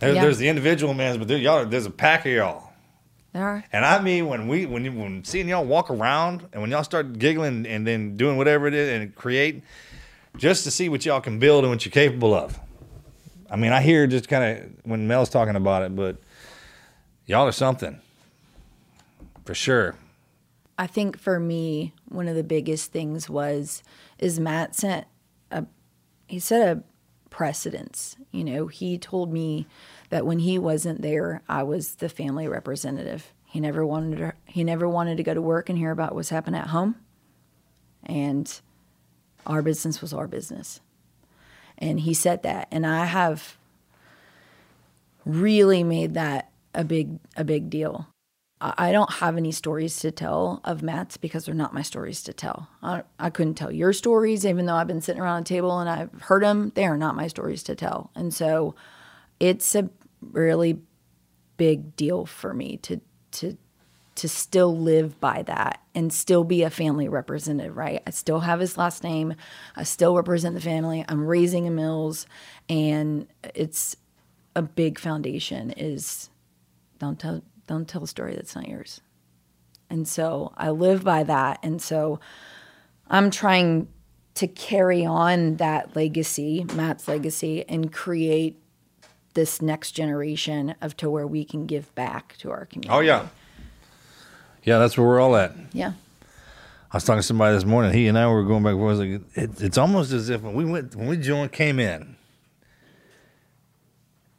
[0.00, 0.22] There's, Yeah.
[0.22, 2.72] there's the individual man, but there, y'all, there's a pack of y'all.
[3.32, 3.64] There are.
[3.72, 6.84] And I mean, when we when you, when seeing y'all walk around and when y'all
[6.84, 9.62] start giggling and then doing whatever it is and create,
[10.36, 12.58] just to see what y'all can build and what you're capable of.
[13.50, 16.16] I mean, I hear just kind of when Mel's talking about it, but
[17.26, 18.00] y'all are something.
[19.44, 19.94] for sure.
[20.76, 23.82] I think for me, one of the biggest things was
[24.18, 25.06] is Matt sent
[25.52, 25.66] a
[26.26, 26.82] he set a
[27.34, 28.14] precedence.
[28.30, 29.66] You know, he told me
[30.10, 33.32] that when he wasn't there, I was the family representative.
[33.44, 36.28] He never wanted to, he never wanted to go to work and hear about what's
[36.28, 36.94] happening at home.
[38.04, 38.60] And
[39.48, 40.80] our business was our business.
[41.76, 43.56] And he said that and I have
[45.24, 48.06] really made that a big a big deal.
[48.78, 52.32] I don't have any stories to tell of Matt's because they're not my stories to
[52.32, 52.68] tell.
[52.82, 55.90] I, I couldn't tell your stories, even though I've been sitting around a table and
[55.90, 56.72] I've heard them.
[56.74, 58.10] They are not my stories to tell.
[58.14, 58.74] And so
[59.38, 59.90] it's a
[60.22, 60.80] really
[61.58, 63.02] big deal for me to,
[63.32, 63.58] to,
[64.14, 68.02] to still live by that and still be a family representative, right?
[68.06, 69.34] I still have his last name.
[69.76, 71.04] I still represent the family.
[71.06, 72.26] I'm raising a Mills
[72.70, 73.96] and it's
[74.56, 76.30] a big foundation is
[76.98, 79.00] don't tell don't tell a story that's not yours.
[79.90, 81.60] And so I live by that.
[81.62, 82.20] And so
[83.08, 83.88] I'm trying
[84.34, 88.60] to carry on that legacy, Matt's legacy, and create
[89.34, 92.90] this next generation of to where we can give back to our oh, community.
[92.90, 93.28] Oh yeah,
[94.64, 94.78] yeah.
[94.78, 95.52] That's where we're all at.
[95.72, 95.92] Yeah.
[96.90, 97.92] I was talking to somebody this morning.
[97.92, 98.72] He and I were going back.
[98.72, 101.78] I was like, it, it's almost as if when we went when we joined, came
[101.78, 102.16] in,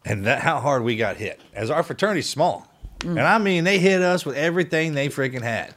[0.06, 1.42] and that how hard we got hit.
[1.54, 2.68] As our fraternity's small,
[3.00, 3.10] Mm.
[3.12, 5.74] and I mean they hit us with everything they freaking had,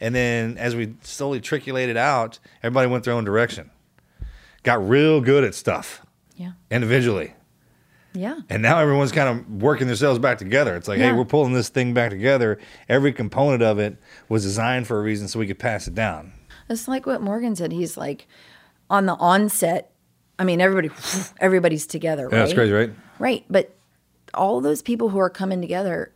[0.00, 3.70] and then as we slowly trickulated out, everybody went their own direction.
[4.62, 6.04] Got real good at stuff
[6.36, 6.52] Yeah.
[6.70, 7.34] individually.
[8.16, 8.36] Yeah.
[8.48, 10.76] And now everyone's kind of working themselves back together.
[10.76, 12.58] It's like, hey, we're pulling this thing back together.
[12.88, 13.96] Every component of it
[14.28, 16.32] was designed for a reason so we could pass it down.
[16.70, 17.72] It's like what Morgan said.
[17.72, 18.26] He's like
[18.88, 19.90] on the onset.
[20.38, 20.90] I mean, everybody,
[21.40, 22.42] everybody's together, Yeah, right?
[22.44, 22.92] that's crazy, right?
[23.18, 23.74] Right, but
[24.32, 26.12] all those people who are coming together,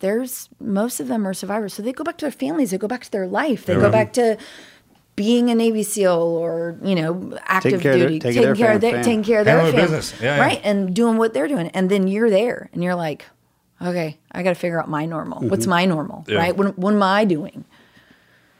[0.00, 1.74] there's most of them are survivors.
[1.74, 2.70] So they go back to their families.
[2.70, 3.66] They go back to their life.
[3.66, 4.38] They go back to
[5.16, 8.54] being a Navy SEAL or you know active care of their- duty, taking taking care
[8.54, 10.20] care of of their their, taking care of their Handling family, business.
[10.20, 10.40] Yeah, yeah.
[10.40, 11.68] right, and doing what they're doing.
[11.68, 13.24] And then you're there, and you're like,
[13.82, 15.40] okay, I got to figure out my normal.
[15.48, 15.70] What's mm-hmm.
[15.70, 16.38] my normal, Yeah.
[16.38, 16.56] right?
[16.56, 17.64] What, what am I doing?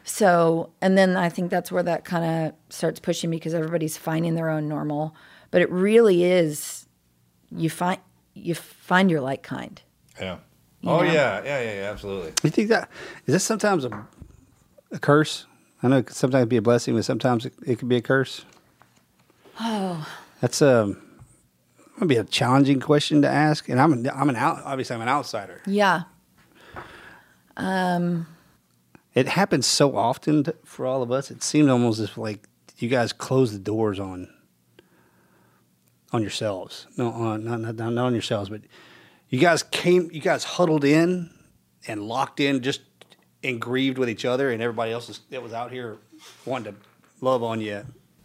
[0.04, 3.96] So, and then I think that's where that kind of starts pushing me because everybody's
[3.96, 5.14] finding their own normal.
[5.50, 6.86] But it really is,
[7.50, 8.00] you find
[8.34, 9.80] you find your like kind.
[10.18, 10.38] Yeah.
[10.80, 11.02] You oh, know?
[11.04, 11.42] yeah.
[11.44, 11.90] Yeah, yeah, yeah.
[11.90, 12.32] Absolutely.
[12.42, 12.88] You think that
[13.26, 14.06] is this sometimes a,
[14.92, 15.46] a curse?
[15.82, 18.02] I know it can sometimes be a blessing, but sometimes it, it could be a
[18.02, 18.44] curse.
[19.60, 20.06] Oh,
[20.40, 21.00] That's um,
[21.94, 24.62] gonna be a challenging question to ask, and I'm an, I'm an out.
[24.64, 25.62] Obviously, I'm an outsider.
[25.66, 26.02] yeah.
[27.56, 28.26] Um,
[29.14, 31.30] It happens so often to, for all of us.
[31.30, 32.46] It seemed almost as like
[32.78, 34.28] you guys close the doors on
[36.12, 36.86] on yourselves.
[36.96, 38.60] No, on not, not not on yourselves, but
[39.28, 40.10] you guys came.
[40.12, 41.30] You guys huddled in
[41.86, 42.80] and locked in, just
[43.44, 45.98] and grieved with each other, and everybody else that was out here
[46.44, 46.78] wanting to
[47.20, 47.84] love on you.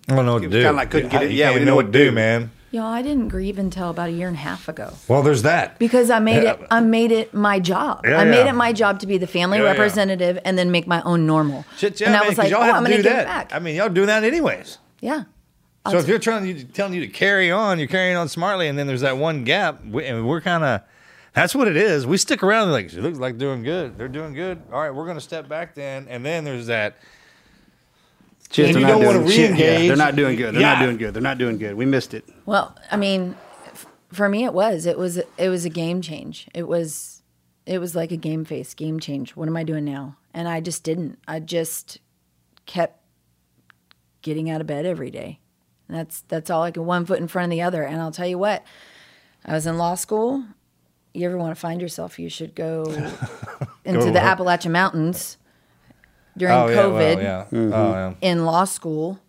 [0.09, 0.57] I don't know what to do.
[0.57, 2.05] kinda like couldn't get it- You yeah, we even know know what what to to
[2.05, 2.15] do, do.
[2.15, 2.51] man.
[2.71, 5.43] you know, I didn't grieve until about a year and a half ago Well, there's
[5.43, 5.77] that.
[5.79, 6.59] because I made it.
[6.71, 8.01] I made it my job.
[8.03, 8.49] Yeah, I made yeah.
[8.49, 9.69] it my job to be the family Yeah, yeah.
[9.71, 11.63] representative and then make my own normal.
[11.77, 13.03] Shit, yeah, and I man, was 'cause like, y'all oh, have I'm to going do
[13.03, 13.49] to give that.
[13.49, 13.55] back.
[13.55, 14.77] I mean, y'all do that anyways.
[14.99, 15.23] yeah.
[15.91, 18.79] So if you're trying to telling you to carry on, you're carrying on smartly, and
[18.79, 20.81] then there's that one gap, we, and we're kind of.
[21.33, 22.05] That's what it is.
[22.05, 22.71] We stick around.
[22.71, 23.97] Like it looks like doing good.
[23.97, 24.61] They're doing good.
[24.71, 26.97] All right, we're gonna step back then, and then there's that.
[28.51, 30.53] Shit, And they're you not don't wanna doing- shit, yeah, they're not doing good.
[30.53, 30.73] They're Yeah.
[30.75, 31.13] not doing good.
[31.15, 31.73] They're not doing good.
[31.75, 32.23] We missed it.
[32.45, 33.35] Well, I mean,
[33.71, 36.47] f- for me, it was it was it was a game change.
[36.53, 37.23] It was
[37.65, 39.35] it was like a game face, game change.
[39.35, 40.17] What am I doing now?
[40.35, 41.17] And I just didn't.
[41.27, 41.97] I just
[42.67, 42.99] kept
[44.21, 45.39] getting out of bed every day.
[45.93, 47.83] And that's that's all I could one foot in front of the other.
[47.83, 48.65] And I'll tell you what,
[49.45, 50.43] I was in law school.
[51.13, 52.83] You ever want to find yourself, you should go
[53.85, 54.23] into Go the what?
[54.23, 55.37] Appalachian Mountains
[56.35, 57.45] during oh yeah, COVID well, yeah.
[57.51, 57.73] Mm-hmm.
[57.73, 58.13] Oh yeah.
[58.21, 59.19] in law school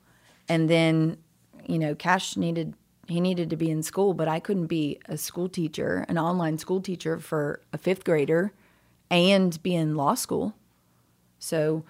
[0.48, 1.18] and then
[1.66, 2.72] you know cash needed
[3.08, 6.56] he needed to be in school but i couldn't be a school teacher an online
[6.56, 8.52] school teacher for a fifth grader
[9.10, 10.54] and be in law school
[11.38, 11.84] so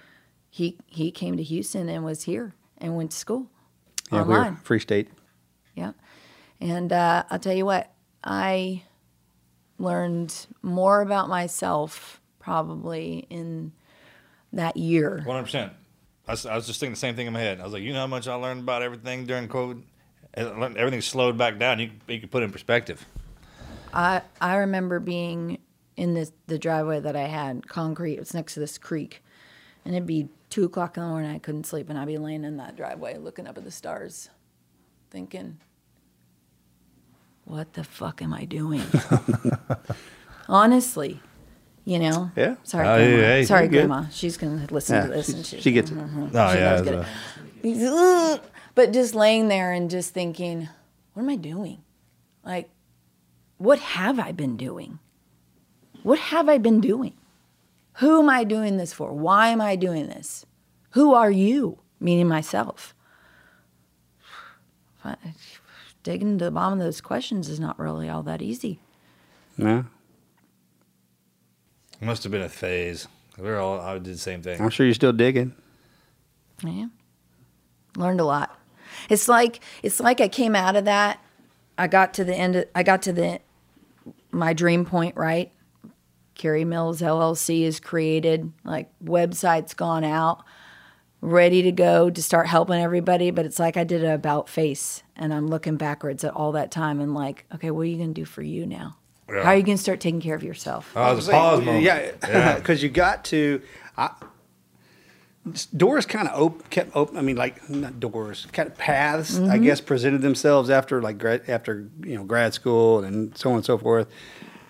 [0.51, 3.47] he he came to houston and was here and went to school
[4.15, 5.09] Yeah, we're free state.
[5.75, 5.93] yeah.
[6.61, 7.91] And uh, I'll tell you what,
[8.23, 8.83] I
[9.79, 13.73] learned more about myself probably in
[14.53, 15.17] that year.
[15.25, 15.73] One hundred percent.
[16.29, 17.61] I was I was just thinking the same thing in my head.
[17.61, 19.83] I was like, you know how much I learned about everything during COVID.
[20.35, 21.79] And I learned- Everything slowed back down.
[21.81, 23.05] You you could put it in perspective.
[23.93, 25.59] I, I remember being
[25.97, 28.15] in this, the driveway that I had, concrete.
[28.15, 29.23] It was next to this creek.
[29.85, 31.31] And it'd be two o'clock in the morning.
[31.31, 31.91] I couldn't sleep.
[31.91, 34.31] And I'd be laying in that driveway looking up at the stars,
[35.11, 35.59] thinking,
[37.45, 38.83] what the fuck am I doing?
[40.49, 41.21] Honestly,
[41.87, 42.31] You know.
[42.35, 42.55] Yeah.
[42.63, 43.17] Sorry, Oh, grandma.
[43.39, 43.87] yeah, Sorry, you're good.
[43.89, 44.09] grandma.
[44.11, 45.99] She's gonna listen Yeah, to this, she- and she, she gets it.
[45.99, 46.23] Mm-hmm.
[46.35, 46.71] Oh, She yeah.
[46.77, 47.07] does that's
[47.63, 48.43] get a- it.
[48.75, 50.69] But just laying there and just thinking,
[51.13, 51.83] what am I doing?
[52.43, 52.71] Like,
[53.59, 54.99] what have I been doing?
[56.03, 57.13] What have I been doing?
[57.99, 59.13] Who am I doing this for?
[59.13, 60.45] Why am I doing this?
[60.91, 61.79] Who are you?
[62.01, 62.95] Meaning myself.
[65.03, 65.17] Fi-
[66.03, 68.79] Digging to the bottom of those questions is not really all that easy.
[69.57, 69.87] No,
[72.01, 73.07] It must have been a phase.
[73.39, 73.81] We were all.
[73.81, 74.61] I did the same thing.
[74.61, 75.55] I'm sure you're still digging.
[76.63, 76.87] Yeah.
[77.97, 78.59] Learned a lot.
[79.09, 81.21] It's like it's like I came out of that.
[81.79, 83.41] I got to the end of, I got to the
[84.31, 85.53] my dream point, right?
[86.35, 90.45] Carrie Mills LLC is created, like website's gone out,
[91.21, 95.03] ready to go to start helping everybody, but it's like I did an about face
[95.17, 98.13] and I'm looking backwards at all that time and like, okay, what are you going
[98.13, 98.97] to do for you now?
[99.29, 100.93] How are you going to start taking care of yourself?
[100.95, 101.83] Oh, it was a pause moment.
[101.83, 103.63] Yeah, because you got to.
[103.97, 104.11] I,
[105.77, 107.17] doors kind of op- kept open.
[107.17, 109.39] I mean, like not doors, kind of paths.
[109.39, 109.65] I mm-hmm.
[109.65, 113.65] guess presented themselves after like grad, after you know grad school and so on and
[113.65, 114.09] so forth.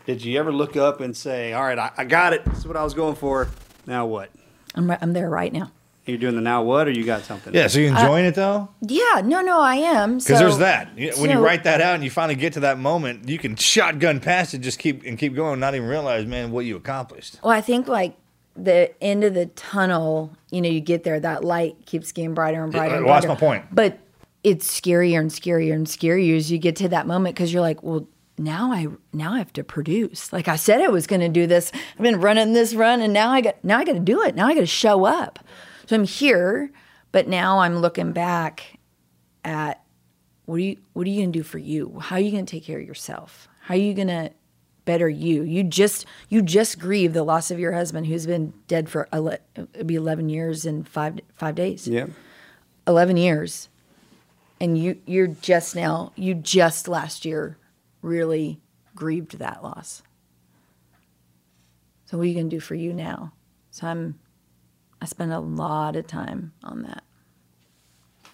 [0.06, 2.44] Did you ever look up and say, "All right, I, I got it.
[2.44, 3.48] This is what I was going for.
[3.86, 4.30] Now what?"
[4.74, 5.70] I'm, I'm there right now.
[6.06, 7.54] You're doing the now what, or you got something?
[7.54, 7.66] Yeah.
[7.68, 8.68] So you uh, enjoying it though?
[8.82, 10.18] Yeah, no, no, I am.
[10.18, 10.90] Because So- there's that.
[10.98, 13.38] You- When you so- write that out and you finally get to that moment, you
[13.38, 16.76] can shotgun past it, just keep and keep going, not even realize, man, what you
[16.76, 17.38] accomplished.
[17.42, 18.16] Well, I think like
[18.54, 22.62] the end of the tunnel, you know, you get there, that light keeps getting brighter
[22.62, 22.96] and brighter.
[22.96, 23.40] and well, that's brighter.
[23.40, 23.64] my point.
[23.74, 23.98] But
[24.42, 27.82] it's scarier and scarier and scarier as you get to that moment because you're like,
[27.82, 28.06] well,
[28.38, 30.32] now I now I have to produce.
[30.32, 31.70] Like I said, I was going to do this.
[31.96, 34.34] I've been running this run, and now I got now I got to do it.
[34.34, 35.38] Now I got to show up.
[35.86, 36.70] So I'm here,
[37.12, 38.78] but now I'm looking back
[39.44, 39.82] at
[40.46, 41.98] what are you what are you going to do for you?
[42.00, 43.48] How are you going to take care of yourself?
[43.60, 44.30] How are you going to
[44.84, 45.42] better you?
[45.42, 49.38] You just you just grieve the loss of your husband who's been dead for ele-
[49.56, 51.86] it'll be 11 years and 5 5 days.
[51.86, 52.06] Yeah.
[52.86, 53.68] 11 years.
[54.60, 57.58] And you you're just now you just last year
[58.04, 58.60] really
[58.94, 60.02] grieved that loss.
[62.04, 63.32] So what are you going to do for you now?
[63.70, 64.20] So I'm
[65.00, 67.02] I spend a lot of time on that.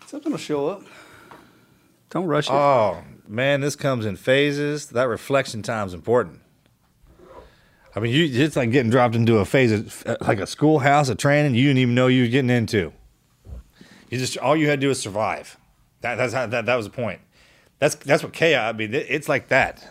[0.06, 0.82] Something will show up.
[2.10, 2.52] Don't rush it.
[2.52, 4.86] Oh man, this comes in phases.
[4.86, 6.40] That reflection time is important.
[7.94, 11.14] I mean, you it's like getting dropped into a phase of like a schoolhouse, a
[11.14, 12.92] training you didn't even know you were getting into.
[14.10, 15.56] You just all you had to do was survive.
[16.00, 17.20] That, that's how that, that was the point.
[17.80, 18.74] That's that's what chaos.
[18.74, 19.86] I mean, it's like that.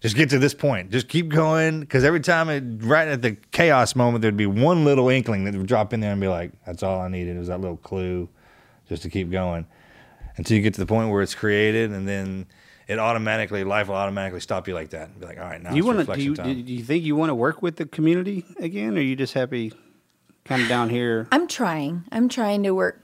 [0.00, 0.90] Just get to this point.
[0.90, 4.84] Just keep going because every time it right at the chaos moment, there'd be one
[4.84, 7.38] little inkling that would drop in there and be like, "That's all I needed It
[7.38, 8.28] was that little clue,
[8.88, 9.66] just to keep going."
[10.36, 12.46] Until you get to the point where it's created, and then
[12.86, 15.08] it automatically life will automatically stop you like that.
[15.08, 16.04] And be like, "All right, now do you want to?
[16.04, 18.96] Do reflection you, time." do you think you want to work with the community again,
[18.96, 19.72] or are you just happy,
[20.44, 21.26] kind of down here?
[21.32, 22.04] I'm trying.
[22.12, 23.02] I'm trying to work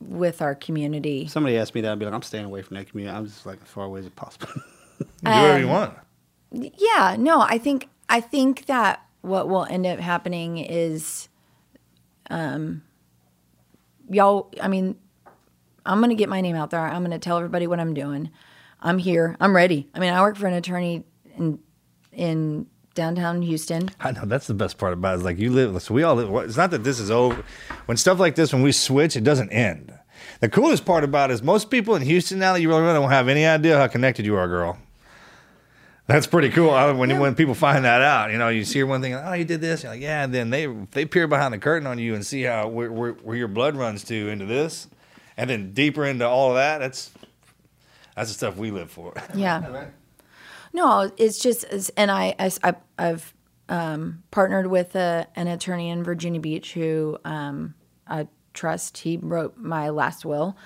[0.00, 1.26] with our community.
[1.26, 3.16] Somebody asked me that, I'd be like, I'm staying away from that community.
[3.16, 4.48] I'm just like as far away as possible.
[4.98, 5.94] do whatever you Um, want.
[6.52, 11.28] Yeah, no, I think I think that what will end up happening is
[12.30, 12.82] um
[14.08, 14.96] y'all I mean
[15.86, 16.80] I'm going to get my name out there.
[16.80, 18.30] I'm going to tell everybody what I'm doing.
[18.80, 19.36] I'm here.
[19.40, 19.88] I'm ready.
[19.94, 21.04] I mean, I work for an attorney
[21.36, 21.58] in
[22.12, 23.90] in downtown Houston.
[24.00, 25.18] I know that's the best part about it.
[25.18, 25.80] Is like you live.
[25.82, 26.48] So we all live.
[26.48, 27.42] It's not that this is over.
[27.86, 29.92] When stuff like this, when we switch, it doesn't end.
[30.40, 33.10] The coolest part about it is most people in Houston now that you really don't
[33.10, 34.78] have any idea how connected you are, girl.
[36.06, 36.70] That's pretty cool.
[36.70, 39.44] I- When when people find that out, you know, you see one thing, oh, you
[39.44, 40.24] did this, you're like, yeah.
[40.24, 43.12] And then they they peer behind the curtain on you and see how where, where,
[43.12, 44.88] where your blood runs to into this,
[45.36, 46.78] and then deeper into all of that.
[46.78, 47.12] That's
[48.16, 49.14] that's the stuff we live for.
[49.34, 49.86] Yeah.
[50.72, 53.34] No, it's just, it's- and I, I, have
[53.68, 57.74] um, partnered with a, an attorney in Virginia Beach who um,
[58.06, 58.98] I trust.
[58.98, 60.56] He wrote my last will.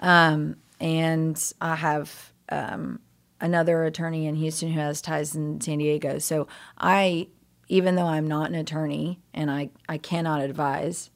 [0.00, 3.00] Um, and I have um,
[3.40, 6.18] another attorney in Houston who has ties in San Diego.
[6.18, 6.48] So
[6.78, 7.28] I,
[7.68, 11.10] even though I'm not an attorney and I, I cannot advise,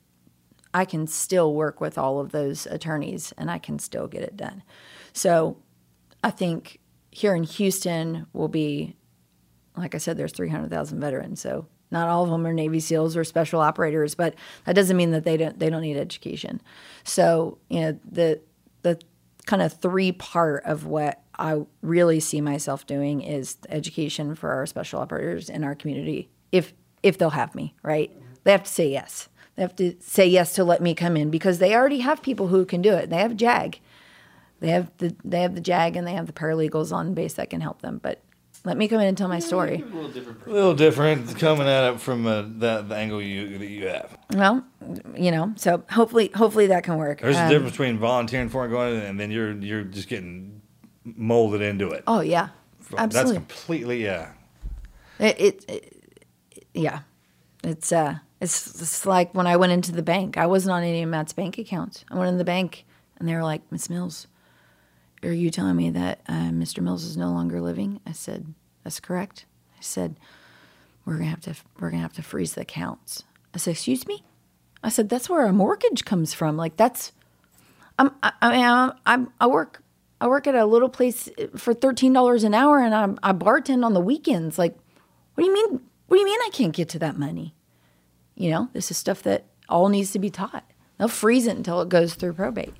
[0.72, 4.36] I can still work with all of those attorneys and I can still get it
[4.36, 4.62] done.
[5.12, 5.56] So
[6.22, 6.80] I think
[7.18, 8.94] here in Houston will be,
[9.76, 11.40] like I said, there's 300,000 veterans.
[11.40, 15.10] So not all of them are Navy SEALs or special operators, but that doesn't mean
[15.10, 16.60] that they don't they don't need education.
[17.04, 18.40] So you know the
[18.82, 19.00] the
[19.46, 24.66] kind of three part of what I really see myself doing is education for our
[24.66, 26.28] special operators in our community.
[26.52, 28.14] If if they'll have me, right?
[28.44, 29.28] They have to say yes.
[29.56, 32.48] They have to say yes to let me come in because they already have people
[32.48, 33.10] who can do it.
[33.10, 33.80] They have JAG.
[34.60, 37.50] They have the they have the JAG and they have the paralegals on base that
[37.50, 38.00] can help them.
[38.02, 38.22] But
[38.64, 39.82] Let me come in and tell my story.
[39.82, 44.18] A little different coming at it from uh, that the angle you that you have.
[44.34, 44.64] Well,
[45.16, 47.20] you know, so hopefully, hopefully that can work.
[47.20, 50.60] There's Um, a difference between volunteering for it, going, and then you're you're just getting
[51.04, 52.02] molded into it.
[52.06, 52.48] Oh yeah,
[52.96, 53.38] absolutely.
[53.38, 54.32] That's completely yeah.
[55.20, 55.94] It, it, it
[56.74, 57.00] yeah,
[57.64, 60.36] it's uh, it's, it's like when I went into the bank.
[60.36, 62.04] I wasn't on any of Matt's bank accounts.
[62.10, 62.84] I went in the bank,
[63.18, 64.26] and they were like, "Miss Mills,
[65.22, 66.82] are you telling me that uh, Mr.
[66.82, 68.54] Mills is no longer living?" I said,
[68.84, 69.46] "That's correct."
[69.76, 70.16] I said,
[71.04, 74.24] "We're gonna have to we're gonna have to freeze the accounts." I said, "Excuse me?"
[74.82, 76.56] I said, "That's where our mortgage comes from.
[76.56, 77.12] Like that's."
[78.00, 79.82] I'm, I, I mean, I'm, I'm, I work,
[80.20, 83.84] I work at a little place for thirteen dollars an hour, and I'm, I bartend
[83.84, 84.58] on the weekends.
[84.58, 84.76] Like,
[85.34, 85.80] what do you mean?
[86.06, 87.54] What do you mean I can't get to that money?
[88.36, 90.64] You know, this is stuff that all needs to be taught.
[90.96, 92.74] They'll freeze it until it goes through probate.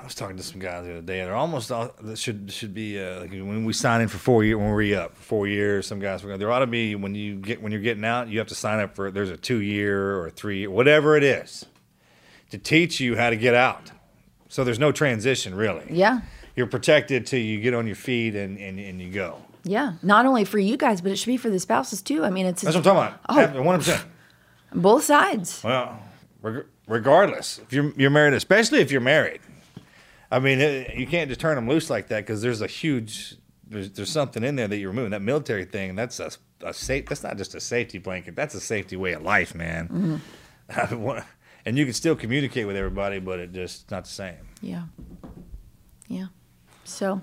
[0.00, 2.50] I was talking to some guys the other day, and they're almost all that should
[2.52, 5.16] should be uh, like when we sign in for four years when we re up
[5.16, 5.86] for four years.
[5.86, 8.48] Some guys there ought to be when you get when you're getting out, you have
[8.48, 11.66] to sign up for there's a two year or three year whatever it is
[12.50, 13.90] to teach you how to get out.
[14.48, 15.84] So there's no transition really.
[15.90, 16.20] Yeah,
[16.54, 19.38] You're protected till you get on your feet and and, and you go.
[19.64, 19.94] yeah.
[20.02, 22.24] Not only for you guys, but it should be for the spouses too.
[22.24, 23.56] I mean, it's, That's what I'm talking about.
[23.56, 23.62] Oh.
[23.62, 24.04] One percent.
[24.74, 25.60] both sides.
[25.64, 25.98] Well,
[26.40, 29.40] reg- regardless, if you're you're married, especially if you're married,
[30.32, 33.36] I mean, it, you can't just turn them loose like that because there's a huge
[33.68, 35.10] there's there's something in there that you're removing.
[35.10, 36.30] That military thing, that's a
[36.62, 37.06] a safe.
[37.06, 38.34] That's not just a safety blanket.
[38.34, 40.20] That's a safety way of life, man.
[40.70, 41.18] Mm-hmm.
[41.66, 44.48] and you can still communicate with everybody, but it just not the same.
[44.62, 44.84] Yeah.
[46.08, 46.26] Yeah.
[46.84, 47.20] So,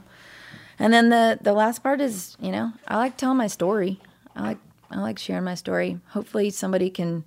[0.77, 3.99] and then the the last part is, you know, I like telling my story.
[4.35, 4.57] I like
[4.91, 5.99] I like sharing my story.
[6.09, 7.25] Hopefully somebody can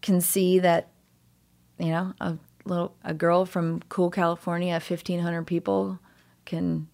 [0.00, 0.88] can see that
[1.78, 5.98] you know, a little a girl from cool California, 1500 people
[6.44, 6.88] can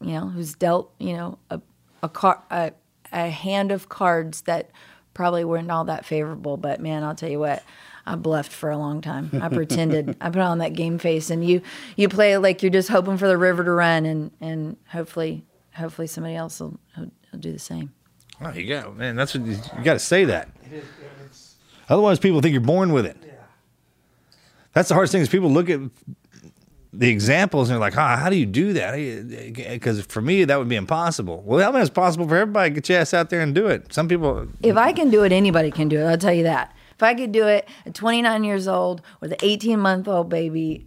[0.00, 1.60] you know, who's dealt, you know, a
[2.02, 2.72] a car a,
[3.12, 4.70] a hand of cards that
[5.14, 7.62] probably weren't all that favorable, but man, I'll tell you what,
[8.06, 9.30] I bluffed for a long time.
[9.42, 10.16] I pretended.
[10.20, 11.60] I put on that game face, and you
[11.96, 16.06] you play like you're just hoping for the river to run, and and hopefully hopefully
[16.06, 17.92] somebody else will, will, will do the same.
[18.42, 19.16] Oh, you go, man.
[19.16, 20.48] That's what you, you got to say that.
[21.90, 23.16] Otherwise, people think you're born with it.
[24.72, 25.80] That's the hardest thing is people look at
[26.92, 28.94] the examples and they're like, "Huh, how do you do that?"
[29.54, 31.42] Because for me, that would be impossible.
[31.44, 32.70] Well, I mean, it's possible for everybody.
[32.70, 33.92] Get your ass out there and do it.
[33.92, 36.04] Some people, If I can do it, anybody can do it.
[36.04, 36.74] I'll tell you that.
[36.94, 40.86] If I could do it at 29 years old with an 18 month old baby,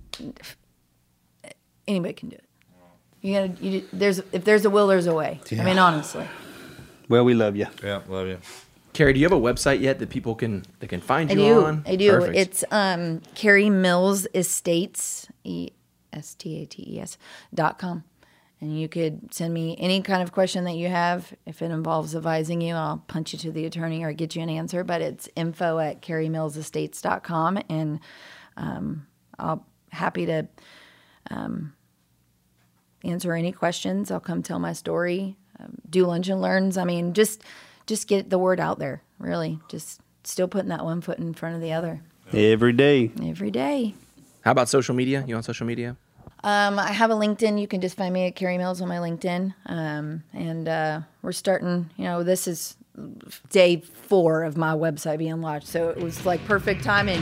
[1.88, 2.43] anybody can do it.
[3.21, 5.39] You gotta, you, there's if there's a will, there's a way.
[5.51, 6.27] I mean, honestly.
[7.09, 7.67] Well, we love you.
[7.84, 8.38] yeah, love you.
[8.94, 11.39] Carrie, do you have a website yet that people can that can find I you
[11.39, 11.66] do.
[11.66, 11.84] on?
[11.86, 12.12] I do.
[12.12, 12.38] Perfect.
[12.38, 15.72] It's um, Carrie Mills Estates, E
[16.12, 17.18] S T A T E S
[17.54, 18.04] dot com.
[18.62, 21.34] And you could send me any kind of question that you have.
[21.46, 24.50] If it involves advising you, I'll punch you to the attorney or get you an
[24.50, 24.86] answer.
[24.86, 27.60] But it's info at carriemillsestates.com.
[27.68, 28.00] And
[28.56, 29.06] um,
[29.38, 30.48] I'll happy to
[31.30, 31.74] um,
[33.04, 34.12] answer any questions.
[34.12, 36.78] I'll come tell my story, um, do lunch and learns.
[36.78, 37.44] I mean, just
[37.88, 39.01] just get the word out there.
[39.19, 43.11] Really, just still putting that one foot in front of the other Every day.
[43.23, 43.93] every day.
[44.41, 45.23] How about social media?
[45.27, 45.95] You on social media?
[46.43, 47.59] Um, I have a LinkedIn.
[47.61, 49.53] You can just find me at Carrie Mills on my LinkedIn.
[49.65, 51.89] Um, and uh, we're starting.
[51.95, 52.75] You know, this is
[53.49, 57.21] day four of my website being launched, so it was like perfect timing.